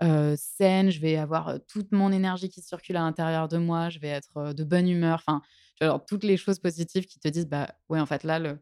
[0.00, 4.08] saine, je vais avoir toute mon énergie qui circule à l'intérieur de moi, je vais
[4.08, 5.22] être de bonne humeur.
[5.26, 5.42] Enfin,
[5.80, 8.58] genre toutes les choses positives qui te disent, bah ouais, en fait, là, le,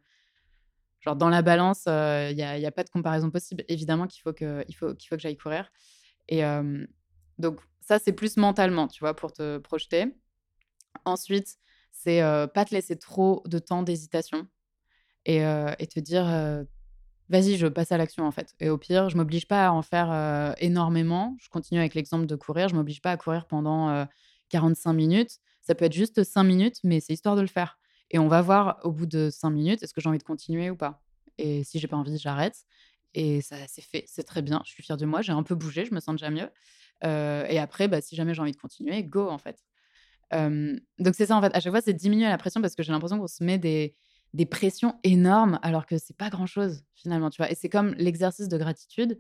[1.01, 3.65] genre dans la balance, il n'y a, pas de comparaison possible.
[3.69, 5.71] Évidemment qu'il faut que, il faut, qu'il faut que j'aille courir.
[6.29, 6.43] Et
[7.39, 10.15] donc, ça, c'est plus mentalement, tu vois, pour te projeter.
[11.05, 11.57] Ensuite,
[11.91, 12.21] c'est
[12.55, 14.47] pas te laisser trop de temps d'hésitation
[15.25, 16.27] et, te dire
[17.29, 18.55] vas-y, je passe à l'action en fait.
[18.61, 21.37] Et au pire, je m'oblige pas à en faire énormément.
[21.41, 22.69] Je continue avec l'exemple de courir.
[22.69, 24.07] Je m'oblige pas à courir pendant
[24.51, 25.39] 45 minutes.
[25.63, 27.79] Ça peut être juste 5 minutes, mais c'est histoire de le faire.
[28.11, 30.71] Et on va voir au bout de 5 minutes, est-ce que j'ai envie de continuer
[30.71, 31.03] ou pas.
[31.39, 32.57] Et si j'ai pas envie, j'arrête.
[33.15, 34.63] Et ça, c'est fait, c'est très bien.
[34.65, 35.23] Je suis fière de moi.
[35.23, 36.51] J'ai un peu bougé, je me sens déjà mieux.
[37.03, 39.59] et après, bah, si jamais j'ai envie de continuer, go en fait.
[40.33, 41.55] donc c'est ça en fait.
[41.55, 43.95] À chaque fois, c'est diminuer la pression parce que j'ai l'impression qu'on se met des,
[44.35, 47.51] des pressions énormes alors que c'est pas grand chose finalement, tu vois?
[47.51, 49.19] Et c'est comme l'exercice de gratitude.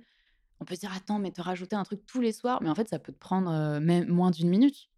[0.61, 2.89] On peut dire attends, mais te rajouter un truc tous les soirs, mais en fait
[2.89, 4.89] ça peut te prendre même moins d'une minute.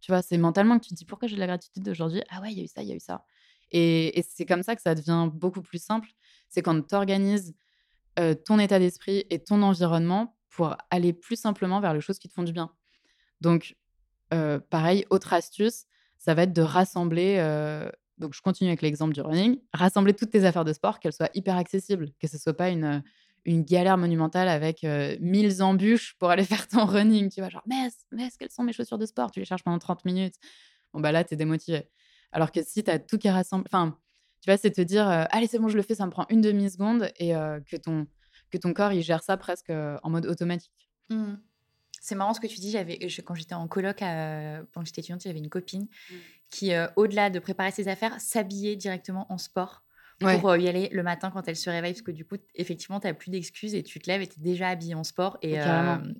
[0.00, 2.22] Tu vois, c'est mentalement que tu te dis pourquoi j'ai de la gratitude aujourd'hui.
[2.28, 3.24] Ah ouais, il y a eu ça, il y a eu ça.
[3.70, 6.08] Et, c'est comme ça que ça devient beaucoup plus simple.
[6.48, 7.54] C'est quand tu organises
[8.44, 12.34] ton état d'esprit et ton environnement pour aller plus simplement vers les choses qui te
[12.34, 12.70] font du bien.
[13.40, 13.76] Donc,
[14.68, 15.84] pareil, autre astuce,
[16.18, 17.38] ça va être de rassembler
[18.22, 19.58] donc, je continue avec l'exemple du running.
[19.74, 23.02] Rassembler toutes tes affaires de sport, qu'elles soient hyper accessibles, que ce soit pas une,
[23.44, 24.86] une galère monumentale avec
[25.20, 27.30] mille embûches pour aller faire ton running.
[27.30, 29.30] Tu vois, genre, mais, mais quelles sont mes chaussures de sport?
[29.30, 30.36] Tu les cherches pendant 30 minutes.
[30.94, 31.88] Bon, bah là, tu es démotivé.
[32.32, 33.98] Alors que si tu as tout qui est rassemblé, enfin,
[34.40, 36.40] tu vois, c'est te dire, allez, c'est bon, je le fais, ça me prend une
[36.40, 38.06] demi-seconde et que, ton,
[38.50, 40.90] que ton corps, il gère ça presque en mode automatique.
[41.10, 41.34] Mmh.
[42.04, 42.72] C'est marrant ce que tu dis.
[42.72, 46.14] J'avais, quand j'étais en coloc, pendant que j'étais étudiante, j'avais une copine mmh.
[46.50, 49.84] qui, euh, au-delà de préparer ses affaires, s'habillait directement en sport
[50.18, 53.06] pour y aller le matin quand elle se réveille, parce que du coup, effectivement, tu
[53.06, 55.38] n'as plus d'excuses et tu te lèves et tu es déjà habillée en sport.
[55.42, 55.56] Et,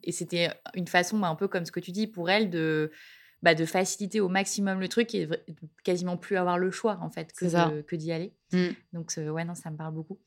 [0.05, 2.93] et c'était une façon, bah, un peu comme ce que tu dis, pour elle de,
[3.43, 5.41] bah, de faciliter au maximum le truc et de
[5.83, 8.35] quasiment plus avoir le choix, en fait, que, que d'y aller.
[8.53, 8.69] Mmh.
[8.93, 10.21] Donc, ouais, non, ça me parle beaucoup.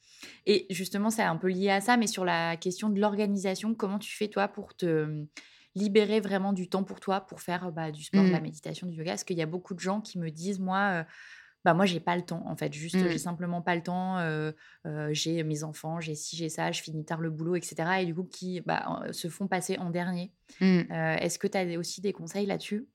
[0.46, 4.00] Et justement, c'est un peu lié à ça, mais sur la question de l'organisation, comment
[4.00, 5.26] tu fais, toi, pour te
[5.76, 8.44] libérer vraiment du temps pour toi, pour faire bah, du sport, de la mmh.
[8.44, 9.12] méditation, du yoga?
[9.12, 11.06] Parce qu'il y a beaucoup de gens qui me disent, moi
[11.64, 13.18] bah moi j'ai pas le temps en fait juste j'ai mmh.
[13.18, 14.20] simplement pas le temps
[15.10, 18.14] j'ai mes enfants j'ai ci j'ai ça je finis tard le boulot etc et du
[18.14, 20.92] coup qui bah, se font passer en dernier mmh.
[20.92, 22.88] est-ce que tu as aussi des conseils là-dessus?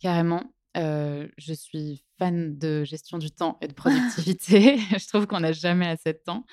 [0.00, 5.52] Carrément je suis fan de gestion du temps et de productivité je trouve qu'on n'a
[5.52, 6.44] jamais assez de temps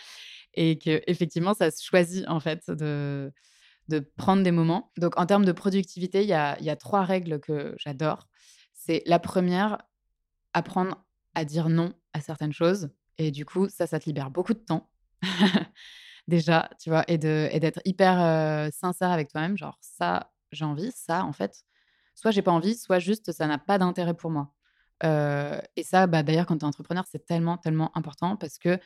[0.55, 3.31] et que effectivement ça se choisit en fait de
[3.88, 7.03] de prendre des moments donc en termes de productivité il y a, y a trois
[7.03, 8.27] règles que j'adore
[8.73, 9.79] c'est la première
[10.53, 11.03] apprendre
[11.36, 12.89] à dire non à certaines choses.
[13.17, 14.89] Et du coup, ça, ça te libère beaucoup de temps.
[16.27, 19.58] Déjà, tu vois, et d'être hyper sincère avec toi-même.
[19.58, 21.63] Genre, ça, j'ai envie, ça, en fait,
[22.15, 24.51] soit j'ai pas envie, soit juste ça n'a pas d'intérêt pour moi.
[25.04, 28.80] et ça, bah, d'ailleurs, quand tu es entrepreneur, c'est tellement, tellement important parce que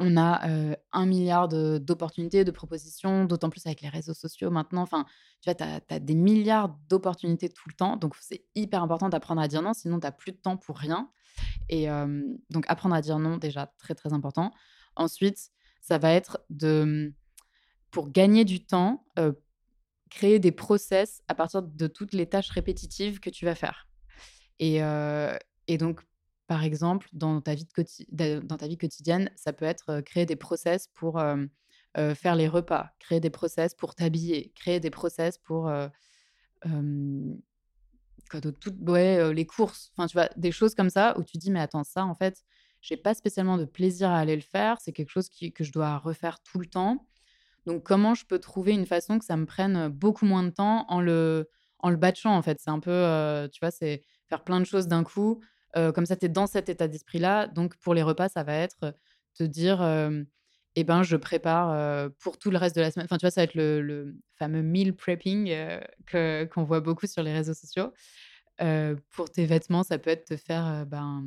[0.00, 0.48] on a
[0.92, 4.82] un milliard d'opportunités, de, propositions, d'autant plus avec les réseaux sociaux maintenant.
[4.82, 5.04] Enfin,
[5.40, 7.96] tu vois, tu as, des milliards d'opportunités tout le temps.
[7.96, 10.78] Donc, c'est hyper important d'apprendre à dire non, sinon, tu n'as plus de temps pour
[10.78, 11.10] rien.
[11.68, 11.88] Et
[12.50, 14.52] donc, apprendre à dire non, déjà, très, très important.
[14.94, 15.50] Ensuite,
[15.80, 17.12] ça va être de,
[17.90, 19.04] pour gagner du temps,
[20.10, 23.88] créer des process à partir de toutes les tâches répétitives que tu vas faire.
[24.58, 24.80] Et,
[25.68, 26.00] et donc,
[26.46, 27.66] par exemple, dans ta, vie
[28.10, 31.22] de dans ta vie quotidienne, ça peut être créer des process pour
[31.94, 35.70] faire les repas, créer des process pour t'habiller, créer des process pour
[38.60, 41.60] tout, ouais, les courses, enfin tu vois, des choses comme ça où tu dis mais
[41.60, 42.44] attends ça en fait,
[42.80, 45.72] j'ai pas spécialement de plaisir à aller le faire, c'est quelque chose qui, que je
[45.72, 47.06] dois refaire tout le temps.
[47.68, 50.86] Donc comment je peux trouver une façon que ça me prenne beaucoup moins de temps
[50.88, 51.50] en le
[51.80, 54.88] en le batchant en fait, c'est un peu tu vois, c'est faire plein de choses
[54.88, 55.42] d'un coup.
[55.74, 57.46] comme ça, tu es dans cet état d'esprit-là.
[57.46, 58.94] Donc, pour les repas, ça va être
[59.34, 59.82] te dire
[60.76, 63.04] eh ben, je prépare pour tout le reste de la semaine.
[63.04, 65.54] Enfin, tu vois, ça va être le, fameux meal prepping
[66.06, 67.92] que, qu'on voit beaucoup sur les réseaux sociaux.
[69.10, 71.22] pour tes vêtements, ça peut être te faire ben,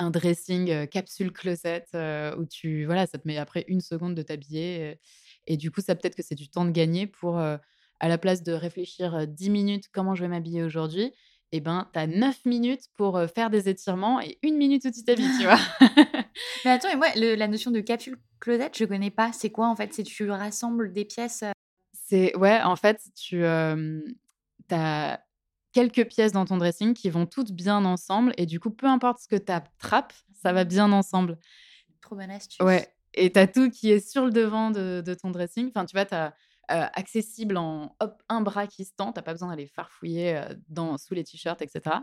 [0.00, 1.86] un dressing capsule closet
[2.36, 4.98] où tu, voilà, ça te met après une seconde de t'habiller.
[5.46, 7.60] Et du coup, ça peut-être que c'est du temps de gagner pour, à
[8.00, 11.12] la place de réfléchir 10 minutes comment je vais m'habiller aujourd'hui,
[11.52, 15.04] eh ben, tu as 9 minutes pour faire des étirements et une minute où tu
[15.04, 15.58] t'habilles, tu vois?
[16.64, 19.32] Mais attends, et moi, la notion de capsule closet, je connais pas.
[19.32, 19.94] C'est quoi en fait?
[19.94, 21.44] C'est tu rassembles des pièces
[21.92, 25.20] C'est ouais, en fait, tu as
[25.76, 29.18] quelques pièces dans ton dressing qui vont toutes bien ensemble et du coup, peu importe
[29.20, 31.38] ce que tu attrapes, ça va bien ensemble.
[32.00, 32.64] Trop bonne astuce.
[32.64, 35.68] Ouais, et tu tout qui est sur le devant de, ton dressing.
[35.68, 36.34] Enfin, tu vois, tu as
[36.68, 39.12] accessible en hop, un bras qui se tend.
[39.12, 41.96] Tu pas besoin d'aller farfouiller dans, sous les t-shirts, etc.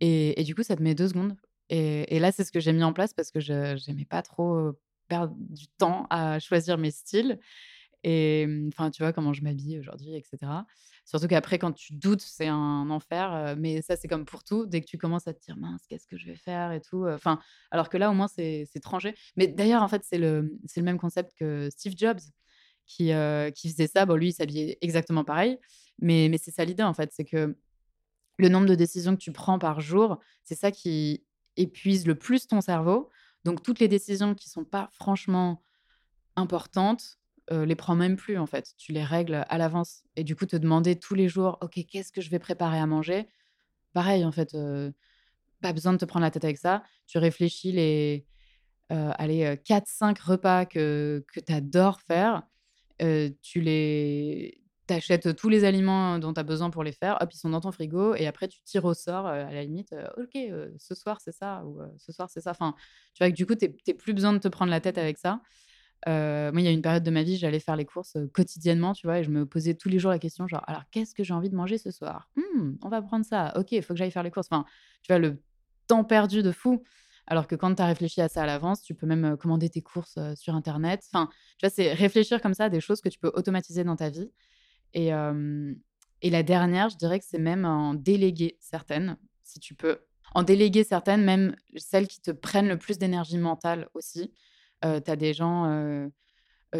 [0.00, 1.36] Et, du coup, ça te met deux secondes.
[1.68, 4.72] Et, là, c'est ce que j'ai mis en place parce que je n'aimais pas trop
[5.08, 7.38] perdre du temps à choisir mes styles.
[8.02, 10.38] Et enfin, tu vois comment je m'habille aujourd'hui, etc.
[11.10, 13.56] Surtout qu'après, quand tu doutes, c'est un enfer.
[13.58, 14.64] mais ça, c'est comme pour tout.
[14.64, 17.04] Dès que tu commences à te dire, mince, qu'est-ce que je vais faire et tout.
[17.08, 17.40] Enfin,
[17.72, 19.16] alors que là, au moins, c'est étranger.
[19.34, 22.20] Mais d'ailleurs, en fait, c'est le, même concept que Steve Jobs
[22.86, 24.06] qui, faisait ça.
[24.06, 25.58] Bon, lui, il s'habillait exactement pareil.
[25.98, 27.10] Mais, mais c'est ça l'idée, en fait.
[27.12, 27.56] C'est que
[28.38, 31.24] le nombre de décisions que tu prends par jour, c'est ça qui
[31.56, 33.10] épuise le plus ton cerveau.
[33.44, 35.60] Donc, toutes les décisions qui sont pas franchement
[36.36, 37.18] importantes,
[37.50, 38.74] les prends même plus, en fait.
[38.78, 40.02] Tu les règles à l'avance.
[40.16, 42.86] Et du coup, te demander tous les jours, OK, qu'est-ce que je vais préparer à
[42.86, 43.28] manger?
[43.92, 44.56] Pareil, en fait,
[45.60, 46.82] pas besoin de te prendre la tête avec ça.
[47.06, 48.26] Tu réfléchis les,
[48.88, 52.42] allez, 4-5 repas que, que tu adores faire
[53.42, 57.38] tu les t'achètes tous les aliments dont tu as besoin pour les faire, hop, ils
[57.38, 60.36] sont dans ton frigo et après tu tires au sort à la limite, OK,
[60.78, 62.50] ce soir c'est ça ou ce soir c'est ça.
[62.50, 62.74] Enfin,
[63.14, 65.40] tu vois que du coup, tu plus besoin de te prendre la tête avec ça.
[66.06, 69.06] Moi, il y a une période de ma vie, j'allais faire les courses quotidiennement, tu
[69.06, 71.34] vois, et je me posais tous les jours la question, genre, alors qu'est-ce que j'ai
[71.34, 72.28] envie de manger ce soir?
[72.36, 73.52] «Mmh, On va prendre ça.
[73.56, 74.48] Ok, il faut que j'aille faire les courses.
[74.50, 74.64] Enfin,
[75.02, 75.42] tu vois, le
[75.86, 76.82] temps perdu de fou.
[77.26, 79.82] Alors que quand tu as réfléchi à ça à l'avance, tu peux même commander tes
[79.82, 81.02] courses sur Internet.
[81.12, 83.94] Enfin, tu vois, c'est réfléchir comme ça à des choses que tu peux automatiser dans
[83.94, 84.32] ta vie.
[84.94, 85.10] Et
[86.30, 90.00] la dernière, je dirais que c'est même en déléguer certaines, si tu peux.
[90.34, 94.32] En déléguer certaines, même celles qui te prennent le plus d'énergie mentale aussi.
[94.82, 96.10] Tu as des gens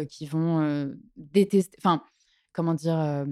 [0.09, 2.03] qui vont détester, enfin,
[2.53, 3.25] comment dire,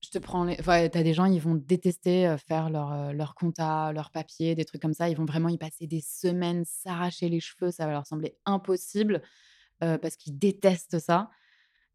[0.00, 0.60] je te prends les.
[0.66, 4.80] Ouais, t'as des gens, ils vont détester faire leur, leur compta, leur papier, des trucs
[4.82, 5.08] comme ça.
[5.08, 7.70] Ils vont vraiment y passer des semaines, s'arracher les cheveux.
[7.70, 9.22] Ça va leur sembler impossible
[9.80, 11.30] parce qu'ils détestent ça.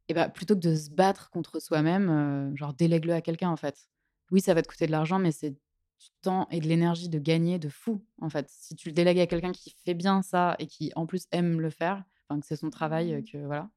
[0.09, 3.87] Et bah, plutôt que de se battre contre soi-même, genre délègue-le à quelqu'un en fait.
[4.31, 5.55] Oui, ça va te coûter de l'argent, mais c'est
[6.03, 8.47] du temps et de l'énergie de gagner de fou en fait.
[8.49, 11.61] Si tu le délègues à quelqu'un qui fait bien ça et qui en plus aime
[11.61, 13.23] le faire, enfin que c'est son travail, mmh.
[13.23, 13.69] que voilà.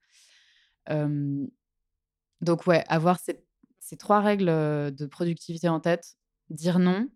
[2.40, 3.42] donc ouais, avoir ces,
[3.78, 6.16] ces trois règles de productivité en tête,
[6.50, 7.08] dire non,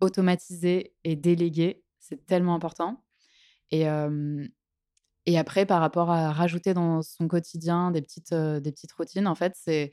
[0.00, 3.04] automatiser et déléguer, c'est tellement important.
[3.70, 3.86] Et,
[5.24, 9.34] et après, par rapport à rajouter dans son quotidien des petites, des petites routines, en
[9.34, 9.92] fait, c'est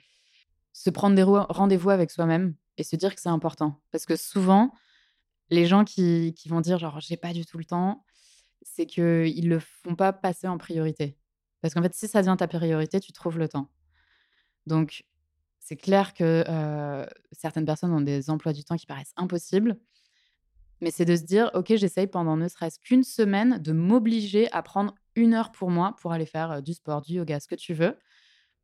[0.73, 3.79] se prendre des rendez-vous avec soi-même et se dire que c'est important.
[3.91, 4.73] Parce que souvent,
[5.49, 8.05] les gens qui, qui vont dire genre j'ai pas du tout le temps,
[8.61, 11.17] c'est qu'ils le font pas passer en priorité.
[11.61, 13.69] Parce qu'en fait, si ça devient ta priorité, tu trouves le temps.
[14.65, 15.03] Donc,
[15.59, 19.77] c'est clair que certaines personnes ont des emplois du temps qui paraissent impossibles.
[20.81, 24.63] Mais c'est de se dire, OK, j'essaye pendant ne serait-ce qu'une semaine de m'obliger à
[24.63, 27.73] prendre une heure pour moi pour aller faire du sport, du yoga, ce que tu
[27.73, 27.97] veux.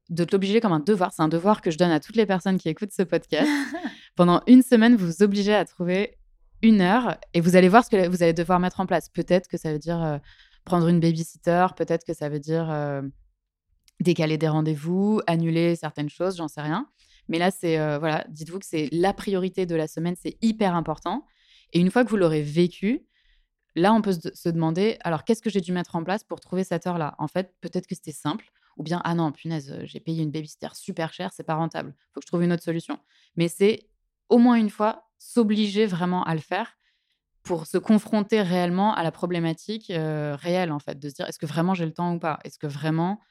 [0.09, 1.11] De t'obliger comme un devoir.
[1.13, 3.49] C'est un devoir que je donne à toutes les personnes qui écoutent ce podcast.
[4.15, 6.17] pendant une semaine, vous vous obligez à trouver
[6.61, 9.09] une heure et vous allez voir ce que vous allez devoir mettre en place.
[9.09, 10.19] Peut-être que ça veut dire
[10.63, 12.73] prendre une babysitter, peut-être que ça veut dire
[13.99, 16.87] décaler des rendez-vous, annuler certaines choses, j'en sais rien.
[17.27, 21.25] Mais là, c'est voilà, dites-vous que c'est la priorité de la semaine, c'est hyper important.
[21.73, 23.05] Et une fois que vous l'aurez vécu,
[23.75, 26.63] là, on peut se demander, alors qu'est-ce que j'ai dû mettre en place pour trouver
[26.63, 27.15] cette heure-là?
[27.19, 30.69] En fait, peut-être que c'était simple, ou bien, ah non, punaise, j'ai payé une babysitter
[30.73, 32.99] super cher, c'est pas rentable, faut que je trouve une autre solution.
[33.35, 33.89] Mais c'est
[34.29, 36.77] au moins une fois s'obliger vraiment à le faire
[37.43, 41.45] pour se confronter réellement à la problématique réelle, en fait, de se dire, est-ce que
[41.45, 42.39] vraiment j'ai le temps ou pas?
[42.43, 43.21] Est-ce que vraiment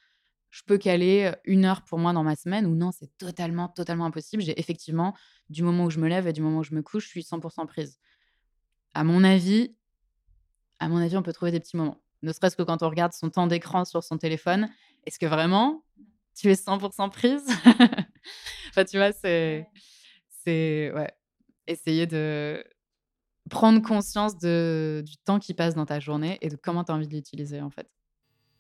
[0.50, 2.64] je peux caler une heure pour moi dans ma semaine?
[2.66, 4.40] ou non, c'est totalement, totalement impossible.
[4.40, 5.14] J'ai effectivement,
[5.50, 7.22] du moment où je me lève et du moment où je me couche, je suis
[7.22, 7.98] 100% prise.
[8.94, 9.74] À mon avis,
[10.78, 12.00] à mon avis, on peut trouver des petits moments.
[12.22, 14.70] Ne serait-ce que quand on regarde son temps d'écran sur son téléphone,
[15.06, 15.84] est-ce que vraiment
[16.34, 17.46] tu es 100% prise?
[18.70, 19.68] Enfin, tu vois, c'est.
[20.44, 20.90] C'est.
[20.94, 21.12] Ouais.
[21.66, 22.64] Essayer de
[23.50, 26.94] prendre conscience de, du temps qui passe dans ta journée et de comment tu as
[26.94, 27.88] envie de l'utiliser, en fait.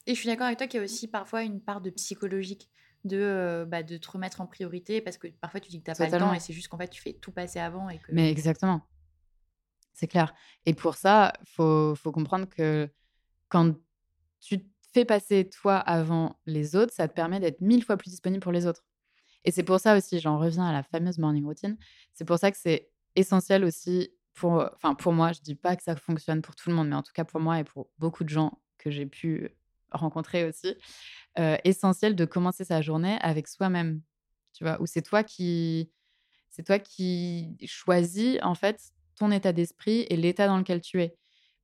[0.06, 2.70] Et je suis d'accord avec toi qu'il y a aussi parfois une part de psychologique
[3.04, 5.96] de, bah, de te remettre en priorité parce que parfois tu dis que tu n'as
[5.96, 7.88] pas le temps et c'est juste qu'en fait tu fais tout passer avant.
[7.88, 8.12] Et que...
[8.12, 8.82] Mais exactement.
[9.92, 10.34] C'est clair.
[10.66, 12.88] Et pour ça, il faut, faut comprendre que
[13.48, 13.74] quand
[14.40, 14.60] tu
[14.94, 18.52] fais passer toi avant les autres, ça te permet d'être mille fois plus disponible pour
[18.52, 18.84] les autres.
[19.44, 21.76] Et c'est pour ça aussi, j'en reviens à la fameuse morning routine,
[22.14, 25.82] c'est pour ça que c'est essentiel aussi pour, enfin pour moi, je dis pas que
[25.82, 28.24] ça fonctionne pour tout le monde, mais en tout cas pour moi et pour beaucoup
[28.24, 29.50] de gens que j'ai pu
[29.90, 30.74] rencontrer aussi,
[31.64, 34.00] essentiel de commencer sa journée avec soi-même.
[34.52, 35.90] Tu vois, où c'est toi qui
[36.50, 38.80] c'est toi qui choisis en fait
[39.16, 41.16] ton état d'esprit et l'état dans lequel tu es,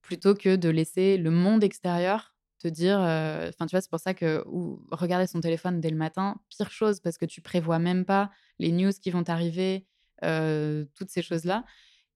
[0.02, 2.29] plutôt que de laisser le monde extérieur
[2.60, 4.44] te dire, enfin tu vois, c'est pour ça que
[4.90, 8.70] regarder son téléphone dès le matin, pire chose parce que tu prévois même pas les
[8.70, 9.86] news qui vont t'arriver,
[10.20, 11.64] toutes ces choses là.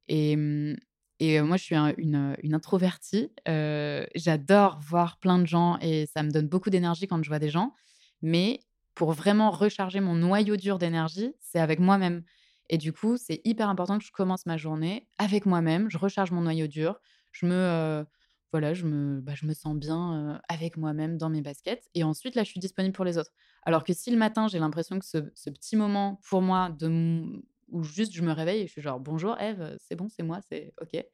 [0.08, 0.36] Et,
[1.20, 3.30] et moi, je suis une, introvertie.
[3.46, 7.50] J'adore voir plein de gens et ça me donne beaucoup d'énergie quand je vois des
[7.50, 7.74] gens.
[8.22, 8.60] Mais
[8.94, 12.22] pour vraiment recharger mon noyau dur d'énergie, c'est avec moi-même.
[12.70, 15.90] Et du coup, c'est hyper important que je commence ma journée avec moi-même.
[15.90, 17.00] Je recharge mon noyau dur.
[17.32, 18.06] Je me,
[18.54, 21.90] voilà, je me, bah, je me sens bien avec moi-même dans mes baskets.
[21.96, 23.32] Et ensuite, là, je suis disponible pour les autres.
[23.64, 27.42] Alors que si le matin, j'ai l'impression que ce, ce, petit moment pour moi de
[27.70, 30.38] ou juste je me réveille et je suis genre bonjour Eve, c'est bon, c'est moi,
[30.48, 31.04] c'est ok.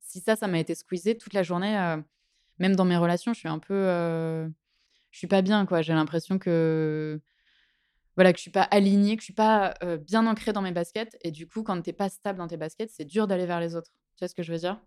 [0.00, 1.76] Si ça, ça m'a été squeezé toute la journée,
[2.58, 3.74] même dans mes relations, je suis un peu,
[5.10, 5.82] je suis pas bien quoi.
[5.82, 7.20] J'ai l'impression que
[8.16, 9.74] voilà que je suis pas alignée, que je suis pas
[10.08, 12.90] bien ancrée dans mes baskets et du coup quand t'es pas stable dans tes baskets,
[12.90, 13.90] c'est dur d'aller vers les autres.
[14.16, 14.80] Tu vois ce que je veux dire?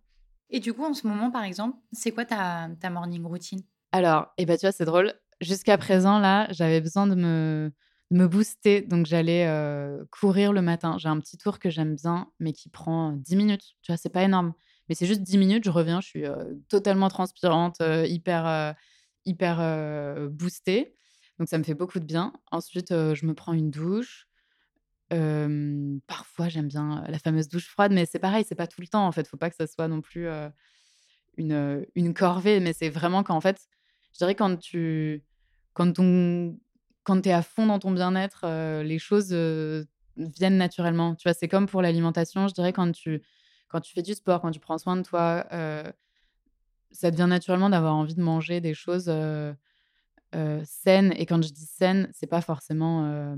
[0.50, 3.62] Et du coup en ce moment par exemple, c'est quoi ta, ta morning routine?
[3.92, 5.14] Alors, eh ben tu vois c'est drôle.
[5.42, 7.72] Jusqu'à présent là, j'avais besoin de me
[8.12, 8.82] me booster.
[8.82, 9.48] Donc, j'allais
[10.12, 10.98] courir le matin.
[11.00, 13.64] J'ai un petit tour que j'aime bien, mais qui prend 10 minutes.
[13.82, 14.54] Tu vois, c'est pas énorme.
[14.88, 16.24] Mais c'est juste 10 minutes, je reviens, je suis
[16.70, 18.76] totalement transpirante, hyper,
[19.26, 20.96] hyper boostée.
[21.40, 22.34] Donc, ça me fait beaucoup de bien.
[22.52, 24.28] Ensuite, je me prends une douche.
[26.08, 29.06] Parfois, j'aime bien la fameuse douche froide, mais c'est pareil, c'est pas tout le temps
[29.06, 29.28] en fait.
[29.28, 30.28] Faut pas que ça soit non plus
[31.38, 33.68] une, corvée, mais c'est vraiment quand en fait,
[34.14, 35.24] je dirais quand tu,
[35.74, 36.58] quand ton
[37.04, 38.46] quand tu es à fond dans ton bien-être,
[38.82, 39.34] les choses
[40.18, 41.16] viennent naturellement.
[41.16, 43.22] Tu vois, c'est comme pour l'alimentation, je dirais, quand tu,
[43.68, 45.46] quand tu fais du sport, quand tu prends soin de toi,
[46.92, 49.12] ça devient naturellement d'avoir envie de manger des choses
[50.64, 51.14] saines.
[51.18, 53.36] Et quand je dis saines, c'est pas forcément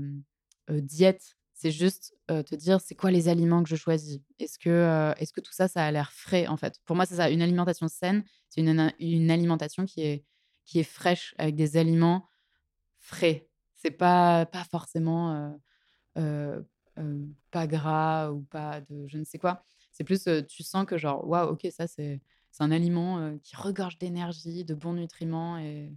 [0.68, 4.20] diète, C'est juste te dire c'est quoi les aliments que je choisis?
[4.38, 6.78] Est-ce que, est que tout ça, ça a l'air frais en fait?
[6.84, 7.30] Pour moi, c'est ça.
[7.30, 10.24] Une alimentation saine, c'est une, une, alimentation qui est,
[10.66, 12.28] qui est fraîche avec des aliments
[12.98, 13.48] frais.
[13.74, 15.58] C'est pas, pas forcément
[16.14, 19.64] pas gras ou pas de je ne sais quoi.
[19.92, 22.20] C'est plus tu sens que genre waouh, ok, ça c'est
[22.58, 25.90] un aliment qui regorge d'énergie, de bons nutriments et,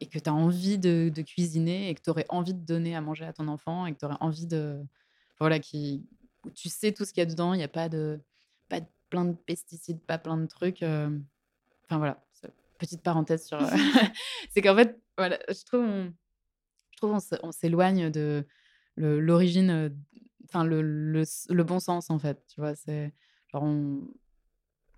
[0.00, 3.00] et que tu as envie de, cuisiner et que tu aurais envie de donner à
[3.00, 4.80] manger à ton enfant et que tu aurais envie de.
[5.40, 6.06] Voilà, qui,
[6.54, 8.20] tu sais tout ce qu'il y a dedans, il n'y a pas de,
[8.68, 10.82] pas de, plein de pesticides, pas plein de trucs.
[10.82, 11.10] Euh,
[11.84, 12.22] enfin voilà,
[12.78, 13.58] petite parenthèse sur.
[14.50, 16.12] C'est qu'en fait, voilà, je trouve on,
[16.92, 18.46] je trouve on s'éloigne de
[18.96, 19.88] l'origine, euh,
[20.44, 23.12] enfin le, le, le, bon sens en fait, tu vois, c'est
[23.48, 24.02] genre on,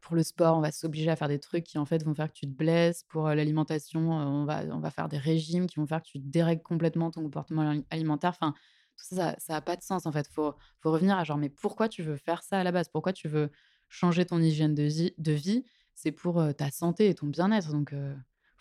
[0.06, 2.28] pour le sport, on va s'obliger à faire des trucs qui en fait vont faire
[2.28, 3.02] que tu te blesses.
[3.08, 6.62] Pour l'alimentation, on va, on va faire des régimes qui vont faire que tu dérègles
[6.62, 8.30] complètement ton comportement alimentaire.
[8.30, 8.54] Enfin,
[8.96, 10.28] tout ça, ça n'a pas de sens en fait.
[10.28, 12.88] Faut, faut revenir à genre, mais pourquoi tu veux faire ça à la base?
[12.88, 13.50] Pourquoi tu veux
[13.88, 14.88] changer ton hygiène de,
[15.18, 15.64] de vie?
[15.96, 17.72] C'est pour ta santé et ton bien-être.
[17.72, 17.92] Donc,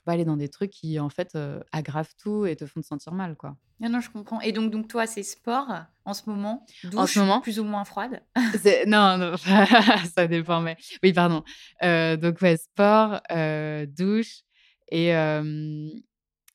[0.06, 1.38] pas aller dans des trucs qui en fait
[1.72, 3.58] aggravent tout et te font te sentir mal quoi.
[3.82, 4.40] Non, non, je comprends.
[4.40, 5.68] Et donc, donc toi, c'est sport
[6.06, 8.22] en ce moment, douche en ce moment, plus ou moins froide?
[8.88, 9.36] Non, non
[10.16, 10.62] ça dépend.
[10.62, 11.44] Mais oui, pardon.
[11.82, 13.20] donc ouais, sport,
[13.90, 14.44] douche
[14.90, 15.10] et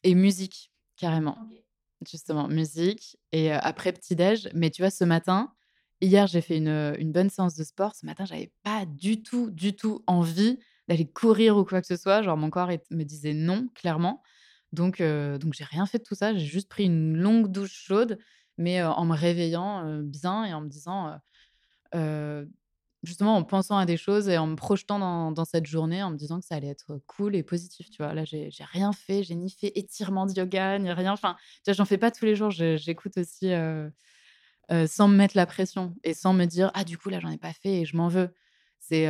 [0.03, 1.37] et musique carrément.
[2.09, 4.49] Justement, musique et après petit déj.
[4.55, 5.53] Mais tu vois, ce matin,
[6.01, 7.95] hier, j'ai fait une, une bonne séance de sport.
[7.95, 10.59] Ce matin, j'avais pas du tout, du tout envie
[10.91, 12.21] d'aller courir ou quoi que ce soit.
[12.21, 14.23] Genre, mon corps me disait non, clairement.
[14.73, 16.35] Donc, donc j'ai rien fait de tout ça.
[16.35, 18.19] J'ai juste pris une longue douche chaude,
[18.59, 21.17] mais en me réveillant bien et en me disant,
[23.05, 26.11] justement, en pensant à des choses et en me projetant dans, dans, cette journée, en
[26.11, 27.89] me disant que ça allait être cool et positif.
[27.91, 29.23] Tu vois, là, j'ai rien fait.
[29.23, 31.13] J'ai ni fait étirement de yoga, ni rien.
[31.13, 32.51] Enfin, tu vois, j'en fais pas tous les jours.
[32.51, 33.53] J'écoute aussi
[34.89, 37.39] sans me mettre la pression et sans me dire, ah, du coup, là, j'en ai
[37.39, 38.35] pas fait et je m'en veux.
[38.81, 39.07] C'est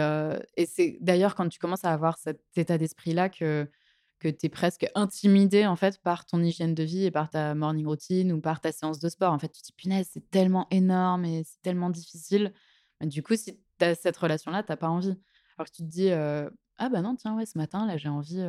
[0.57, 3.71] et c'est d'ailleurs quand tu commences à avoir cet état d'esprit-là que,
[4.19, 7.55] que tu es presque intimidé en fait par ton hygiène de vie et par ta
[7.55, 9.33] morning routine ou par ta séance de sport.
[9.33, 12.53] En fait, tu te dis punaise, c'est tellement énorme et c'est tellement difficile.
[13.01, 15.17] Du coup, si tu as cette relation-là, tu pas envie.
[15.57, 18.43] Alors que tu te dis ah bah non, tiens, ouais, ce matin, là, j'ai envie,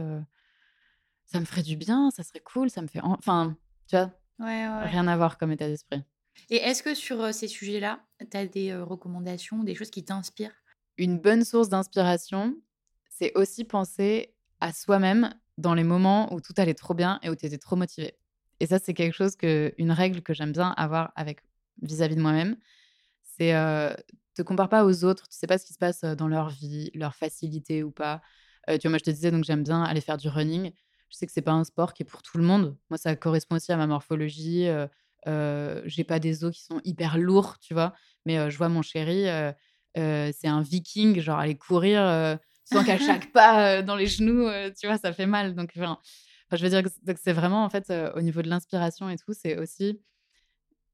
[1.26, 3.00] ça me ferait du bien, ça serait cool, ça me fait.
[3.04, 3.56] Enfin,
[3.88, 6.02] tu vois, rien à voir comme état d'esprit.
[6.50, 10.61] Et est-ce que sur ces sujets-là, tu as des recommandations, des choses qui t'inspirent?
[10.98, 12.56] Une bonne source d'inspiration,
[13.10, 17.36] c'est aussi penser à soi-même dans les moments où tout allait trop bien et où
[17.36, 18.18] tu étais trop motivé.
[18.60, 21.42] Et ça, c'est quelque chose que, une règle que j'aime bien avoir avec
[21.82, 22.58] vis-à-vis de moi-même,
[23.24, 23.94] c'est euh,
[24.36, 25.28] te compare pas aux autres.
[25.28, 28.22] Tu sais pas ce qui se passe dans leur vie, leur facilité ou pas.
[28.68, 30.72] tu vois, moi, je te disais donc j'aime bien aller faire du running.
[31.10, 32.78] Je sais que c'est pas un sport qui est pour tout le monde.
[32.90, 34.68] Moi, ça correspond aussi à ma morphologie.
[35.28, 37.94] Euh, j'ai pas des os qui sont hyper lourds, tu vois.
[38.26, 39.26] Mais je vois mon chéri,
[39.96, 44.48] c'est un viking, genre aller courir sans qu'à chaque pas dans les genoux,
[44.80, 45.56] tu vois, ça fait mal.
[45.56, 45.98] Donc, enfin,
[46.52, 46.90] je veux dire que
[47.22, 50.00] c'est vraiment, en fait, au niveau de l'inspiration et tout, c'est aussi.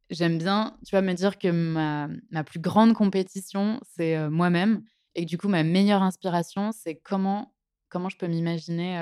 [0.10, 4.84] J'aime bien, tu vois, me dire que ma, ma plus grande compétition, c'est moi-même.
[5.16, 7.54] Et que du coup, ma meilleure inspiration, c'est comment,
[7.90, 8.98] comment je peux m'imaginer.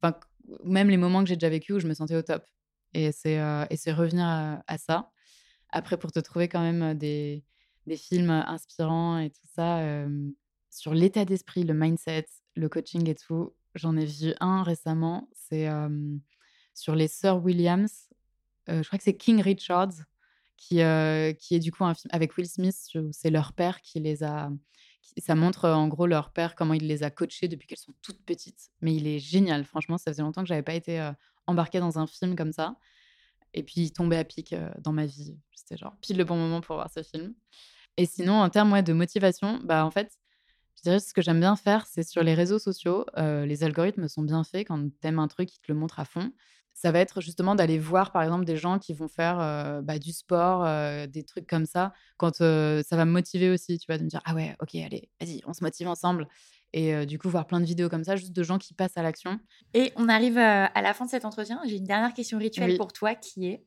[0.00, 0.18] Enfin,
[0.64, 2.44] même les moments que j'ai déjà vécu où je me sentais au top.
[2.92, 3.40] Et c'est
[3.92, 5.10] revenir à, à, ça.
[5.70, 7.44] Après, pour te trouver quand même des,
[7.86, 10.06] des films inspirants et tout ça,
[10.70, 12.26] sur l'état d'esprit, le mindset,
[12.56, 13.54] le coaching et tout.
[13.74, 15.68] J'en ai vu un récemment, c'est
[16.74, 18.08] sur les sœurs Williams.
[18.68, 19.94] je crois que c'est King Richards,
[20.56, 20.76] qui,
[21.38, 24.22] qui est du coup un film avec Will Smith, où c'est leur père qui les
[24.22, 24.50] a.
[25.18, 28.24] ça montre en gros leur père, comment il les a coachées depuis qu'elles sont toutes
[28.24, 28.70] petites.
[28.80, 31.10] Mais il est génial, franchement, ça faisait longtemps que j'avais pas été
[31.46, 32.76] embarquée dans un film comme ça.
[33.54, 35.36] Et puis il tombait à pic dans ma vie.
[35.54, 37.34] C'était genre pile le bon moment pour voir ce film.
[37.96, 40.12] Et sinon, en termes de motivation, bah, en fait,
[40.76, 43.06] je dirais ce que j'aime bien faire, c'est sur les réseaux sociaux.
[43.16, 46.04] les algorithmes sont bien faits quand tu aimes un truc, ils te le montrent à
[46.04, 46.32] fond.
[46.76, 49.36] Ça va être justement d'aller voir, par exemple, des gens qui vont faire
[49.82, 50.64] bah, du sport,
[51.06, 51.92] des trucs comme ça.
[52.16, 55.08] Quand ça va me motiver aussi, tu vois, de me dire ah ouais, ok, allez,
[55.20, 56.26] vas-y, on se motive ensemble.
[56.72, 59.02] Et du coup, voir plein de vidéos comme ça, juste de gens qui passent à
[59.02, 59.38] l'action.
[59.72, 61.60] Et on arrive à la fin de cet entretien.
[61.64, 63.64] J'ai une dernière question rituelle pour toi qui est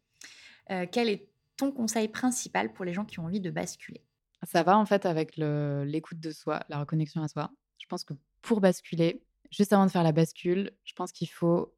[0.92, 4.04] quel est ton conseil principal pour les gens qui ont envie de basculer?
[4.48, 7.52] Ça va en fait avec l'écoute de soi, la reconnexion à soi.
[7.78, 9.22] Je pense que pour basculer,
[9.52, 11.76] juste avant de faire la bascule, je pense qu'il faut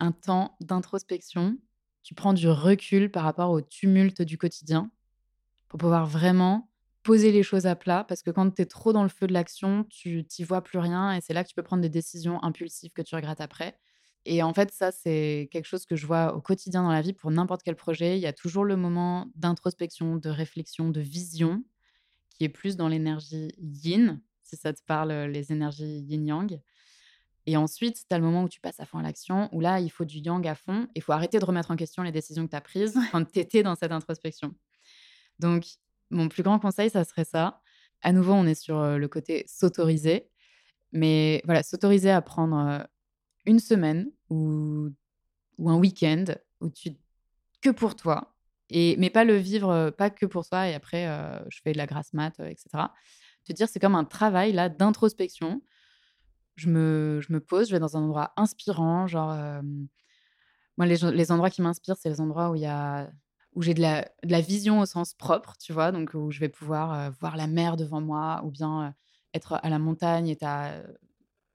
[0.00, 1.56] un temps d'introspection.
[2.02, 4.90] Tu prends du recul par rapport au tumulte du quotidien
[5.68, 6.68] pour pouvoir vraiment
[7.04, 9.32] poser les choses à plat parce que quand tu es trop dans le feu de
[9.32, 12.42] l'action, tu t'y vois plus rien et c'est là que tu peux prendre des décisions
[12.42, 13.78] impulsives que tu regrettes après.
[14.24, 17.12] Et en fait, ça, c'est quelque chose que je vois au quotidien dans la vie
[17.12, 18.18] pour n'importe quel projet.
[18.18, 21.62] Il y a toujours le moment d'introspection, de réflexion, de vision,
[22.38, 26.60] qui est plus dans l'énergie yin, si ça te parle, les énergies yin-yang.
[27.46, 29.80] Et ensuite, tu as le moment où tu passes à fond à l'action, où là,
[29.80, 30.86] il faut du yang à fond.
[30.94, 33.38] Il faut arrêter de remettre en question les décisions que tu as prises quand tu
[33.40, 34.54] étais dans cette introspection.
[35.38, 35.66] Donc,
[36.10, 37.60] mon plus grand conseil, ça serait ça.
[38.02, 40.28] À nouveau, on est sur le côté s'autoriser.
[40.92, 42.86] Mais voilà, s'autoriser à prendre
[43.44, 44.90] une semaine ou,
[45.58, 46.24] ou un week-end
[46.60, 46.90] où tu
[47.60, 48.36] que pour toi,
[48.70, 51.06] et, mais pas le vivre pas que pour toi et après
[51.48, 52.68] je fais de la grasse mat, etc.
[53.44, 55.62] Te dire c'est comme un travail là d'introspection.
[56.56, 59.36] Je me, je me pose, je vais dans un endroit inspirant, genre
[60.76, 63.10] moi les, les, endroits qui m'inspirent c'est les endroits où il y a
[63.54, 66.40] où j'ai de la, de la, vision au sens propre, tu vois, donc où je
[66.40, 68.94] vais pouvoir voir la mer devant moi ou bien
[69.34, 70.82] être à la montagne et as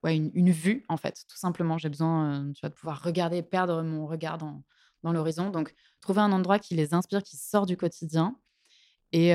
[0.04, 1.78] ouais, une, vue, en fait, tout simplement.
[1.78, 4.64] J'ai besoin tu vois, de pouvoir regarder, perdre mon regard dans,
[5.04, 5.50] dans l'horizon.
[5.50, 8.38] Donc, trouver un endroit qui les inspire, qui sort du quotidien
[9.12, 9.30] et,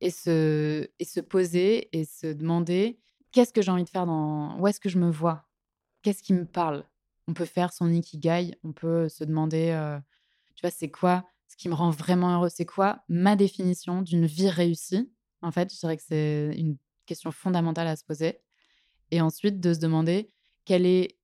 [0.00, 2.98] et, se, et se poser et se demander
[3.32, 4.58] qu'est-ce que j'ai envie de faire dans.
[4.58, 5.46] Où est-ce que je me vois?
[6.02, 6.84] Qu'est-ce qui me parle?
[7.26, 9.70] On peut faire son ikigai, on peut se demander,
[10.54, 12.50] tu vois, c'est quoi ce qui me rend vraiment heureux?
[12.50, 15.10] C'est quoi ma définition d'une vie réussie?
[15.40, 18.40] En fait, je dirais que c'est une question fondamentale à se poser.
[19.10, 20.30] Et ensuite, de se demander
[20.64, 21.18] quel est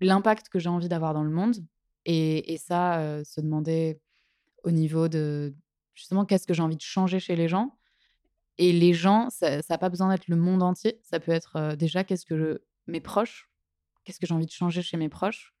[0.00, 1.56] l'impact que j'ai envie d'avoir dans le monde.
[2.06, 4.00] Et, ça, se demander
[4.62, 5.54] au niveau de
[5.94, 7.76] justement qu'est-ce que j'ai envie de changer chez les gens.
[8.58, 11.00] Et les gens, ça n'a pas besoin d'être le monde entier.
[11.02, 13.50] Ça peut être déjà qu'est-ce que mes proches,
[14.04, 15.54] qu'est-ce que j'ai envie de changer chez mes proches.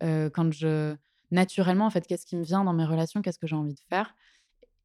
[0.00, 0.96] quand je
[1.30, 3.80] naturellement, en fait, qu'est-ce qui me vient dans mes relations, qu'est-ce que j'ai envie de
[3.88, 4.14] faire.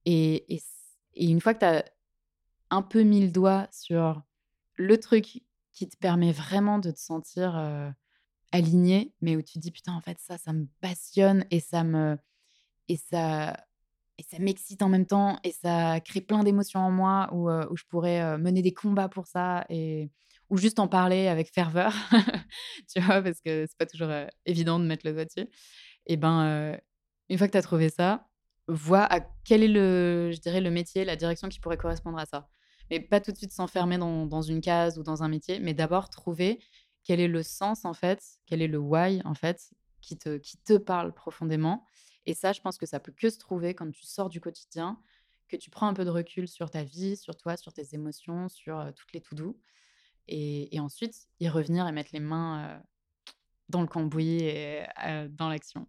[0.06, 0.62] Et, et,
[1.16, 1.86] et, une fois que tu as
[2.70, 4.22] un peu mis le doigt sur
[4.76, 5.42] le truc
[5.72, 7.56] qui te permet vraiment de te sentir
[8.54, 12.18] aligné, mais où tu dis putain en fait ça ça me passionne et ça me
[12.88, 13.58] et ça
[14.18, 17.76] et ça m'excite en même temps et ça crée plein d'émotions en moi où, où
[17.76, 20.12] je pourrais mener des combats pour ça et
[20.50, 21.94] ou juste en parler avec ferveur,
[22.94, 24.10] tu vois, parce que c'est pas toujours
[24.46, 25.50] évident de mettre le doigt dessus.
[26.06, 26.78] Et ben,
[27.30, 28.28] une fois que tu as trouvé ça,
[28.68, 32.26] vois à quel est le, je dirais, le métier, la direction qui pourrait correspondre à
[32.26, 32.50] ça
[32.90, 35.74] mais pas tout de suite s'enfermer dans, dans, une case ou dans un métier, mais
[35.74, 36.60] d'abord trouver
[37.04, 40.58] quel est le sens en fait, quel est le why en fait qui te, qui
[40.58, 41.86] te parle profondément.
[42.26, 45.00] Et ça, je pense que ça peut que se trouver quand tu sors du quotidien,
[45.48, 48.50] que tu prends un peu de recul sur ta vie, sur toi, sur tes émotions,
[48.50, 49.60] sur toutes les tout doux.
[50.28, 52.82] Et, et, ensuite, y revenir et mettre les mains
[53.68, 54.86] dans le cambouis et
[55.30, 55.88] dans l'action.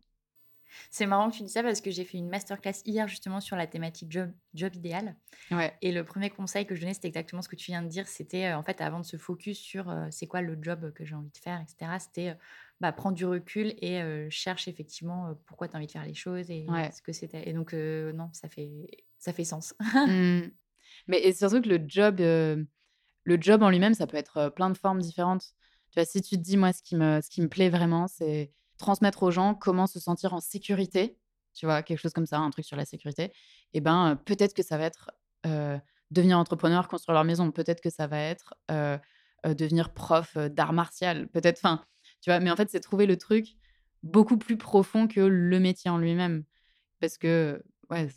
[0.90, 3.56] C'est marrant que tu dis ça parce que j'ai fait une masterclass hier justement sur
[3.56, 5.16] la thématique job, job idéal.
[5.50, 5.76] Ouais.
[5.82, 8.06] Et le premier conseil que je donnais, c'était exactement ce que tu viens de dire.
[8.06, 11.04] C'était euh, en fait avant de se focus sur euh, c'est quoi le job que
[11.04, 11.92] j'ai envie de faire, etc.
[11.98, 12.34] C'était euh,
[12.80, 16.50] bah, prendre du recul et cherche effectivement pourquoi tu as envie de faire les choses
[16.50, 17.48] et ce que c'était.
[17.48, 18.70] Et donc non, ça fait
[19.18, 19.74] ça fait sens.
[20.06, 20.50] Mmh.
[21.08, 24.76] Mais et surtout que le job, le job en lui-même, ça peut être plein de
[24.76, 25.54] formes différentes.
[25.90, 28.06] Tu vois, si tu te dis moi ce qui me ce qui me plaît vraiment,
[28.06, 31.18] c'est transmettre aux gens comment se sentir en sécurité,
[31.54, 33.32] tu vois, quelque chose comme ça, un truc sur la sécurité, et
[33.74, 35.10] eh ben peut-être que ça va être
[36.10, 38.54] devenir entrepreneur, construire leur maison, peut-être que ça va être
[39.44, 41.84] devenir prof d'art martial, peut-être, enfin,
[42.20, 43.56] tu vois, mais en fait, c'est trouver le truc
[44.02, 46.44] beaucoup plus profond que le métier en lui-même,
[47.00, 48.08] parce que, ouais,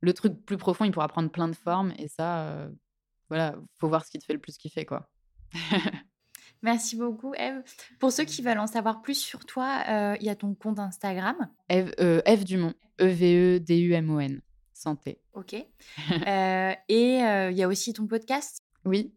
[0.00, 2.68] le truc plus profond, il pourra prendre plein de formes, et ça,
[3.28, 5.08] voilà, faut voir ce qui te fait le plus kiffer, quoi.
[6.66, 7.62] Merci beaucoup, Eve.
[8.00, 10.80] Pour ceux qui veulent en savoir plus sur toi, euh, il y a ton compte
[10.80, 11.36] Instagram.
[11.68, 12.74] Eve, euh, Eve Dumont.
[13.00, 14.42] E-V-E-D-U-M-O-N.
[14.72, 15.20] Santé.
[15.32, 15.54] Ok.
[16.26, 18.64] Euh, et il y a aussi ton podcast.
[18.84, 19.14] Oui,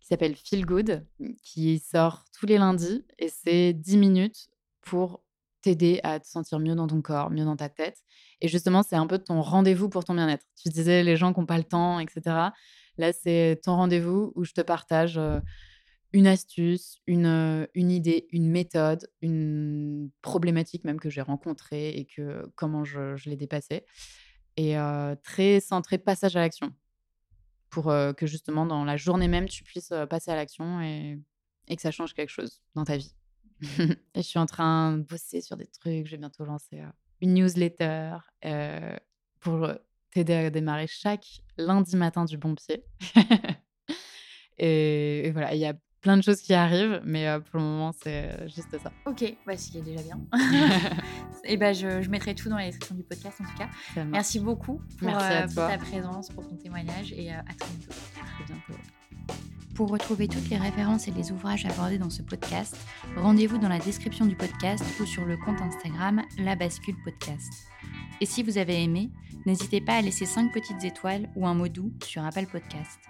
[0.00, 1.04] qui s'appelle Feel Good,
[1.42, 3.04] qui sort tous les lundis.
[3.18, 4.48] Et c'est 10 minutes
[4.80, 5.24] pour
[5.60, 7.98] t'aider à te sentir mieux dans ton corps, mieux dans ta tête.
[8.40, 10.46] Et justement, c'est un peu ton rendez-vous pour ton bien-être.
[10.62, 12.20] Tu disais les gens qui n'ont pas le temps, etc.
[12.96, 15.18] Là, c'est ton rendez-vous où je te partage
[16.12, 22.50] une astuce, une, une idée, une méthode, une problématique même que j'ai rencontrée et que
[22.54, 23.84] comment je, je l'ai dépassée.
[24.56, 24.76] Et
[25.22, 26.72] très centré passage à l'action
[27.70, 31.18] pour que justement dans la journée même tu puisses passer à l'action et,
[31.68, 33.14] et, que ça change quelque chose dans ta vie.
[33.60, 36.06] je suis en train de bosser sur des trucs.
[36.06, 36.82] Je vais bientôt lancer
[37.22, 38.16] une newsletter
[39.40, 39.68] pour
[40.10, 42.84] t'aider à démarrer chaque lundi matin du bon pied.
[44.58, 47.92] et, voilà, il y a plein de choses qui arrivent, mais euh, pour le moment,
[48.02, 48.92] c'est euh, juste ça.
[49.06, 50.20] Ok, bah, ce qui est déjà bien.
[51.44, 53.68] et ben, je, je, mettrai tout dans la description du podcast, en tout cas.
[54.04, 57.94] Merci beaucoup pour, Merci euh, pour, ta présence, pour ton témoignage, et à très bientôt.
[58.20, 58.82] À très bientôt.
[59.74, 62.76] Pour retrouver toutes les références et les ouvrages abordés dans ce podcast,
[63.16, 67.50] rendez-vous dans la description du podcast ou sur le compte Instagram La Bascule Podcast.
[68.20, 69.10] Et si vous avez aimé,
[69.46, 73.00] n'hésitez pas à laisser 5 petites étoiles ou un mot doux sur Apple Podcast.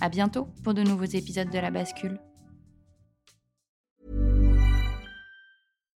[0.00, 2.18] À bientôt pour de nouveaux épisodes de La Bascule.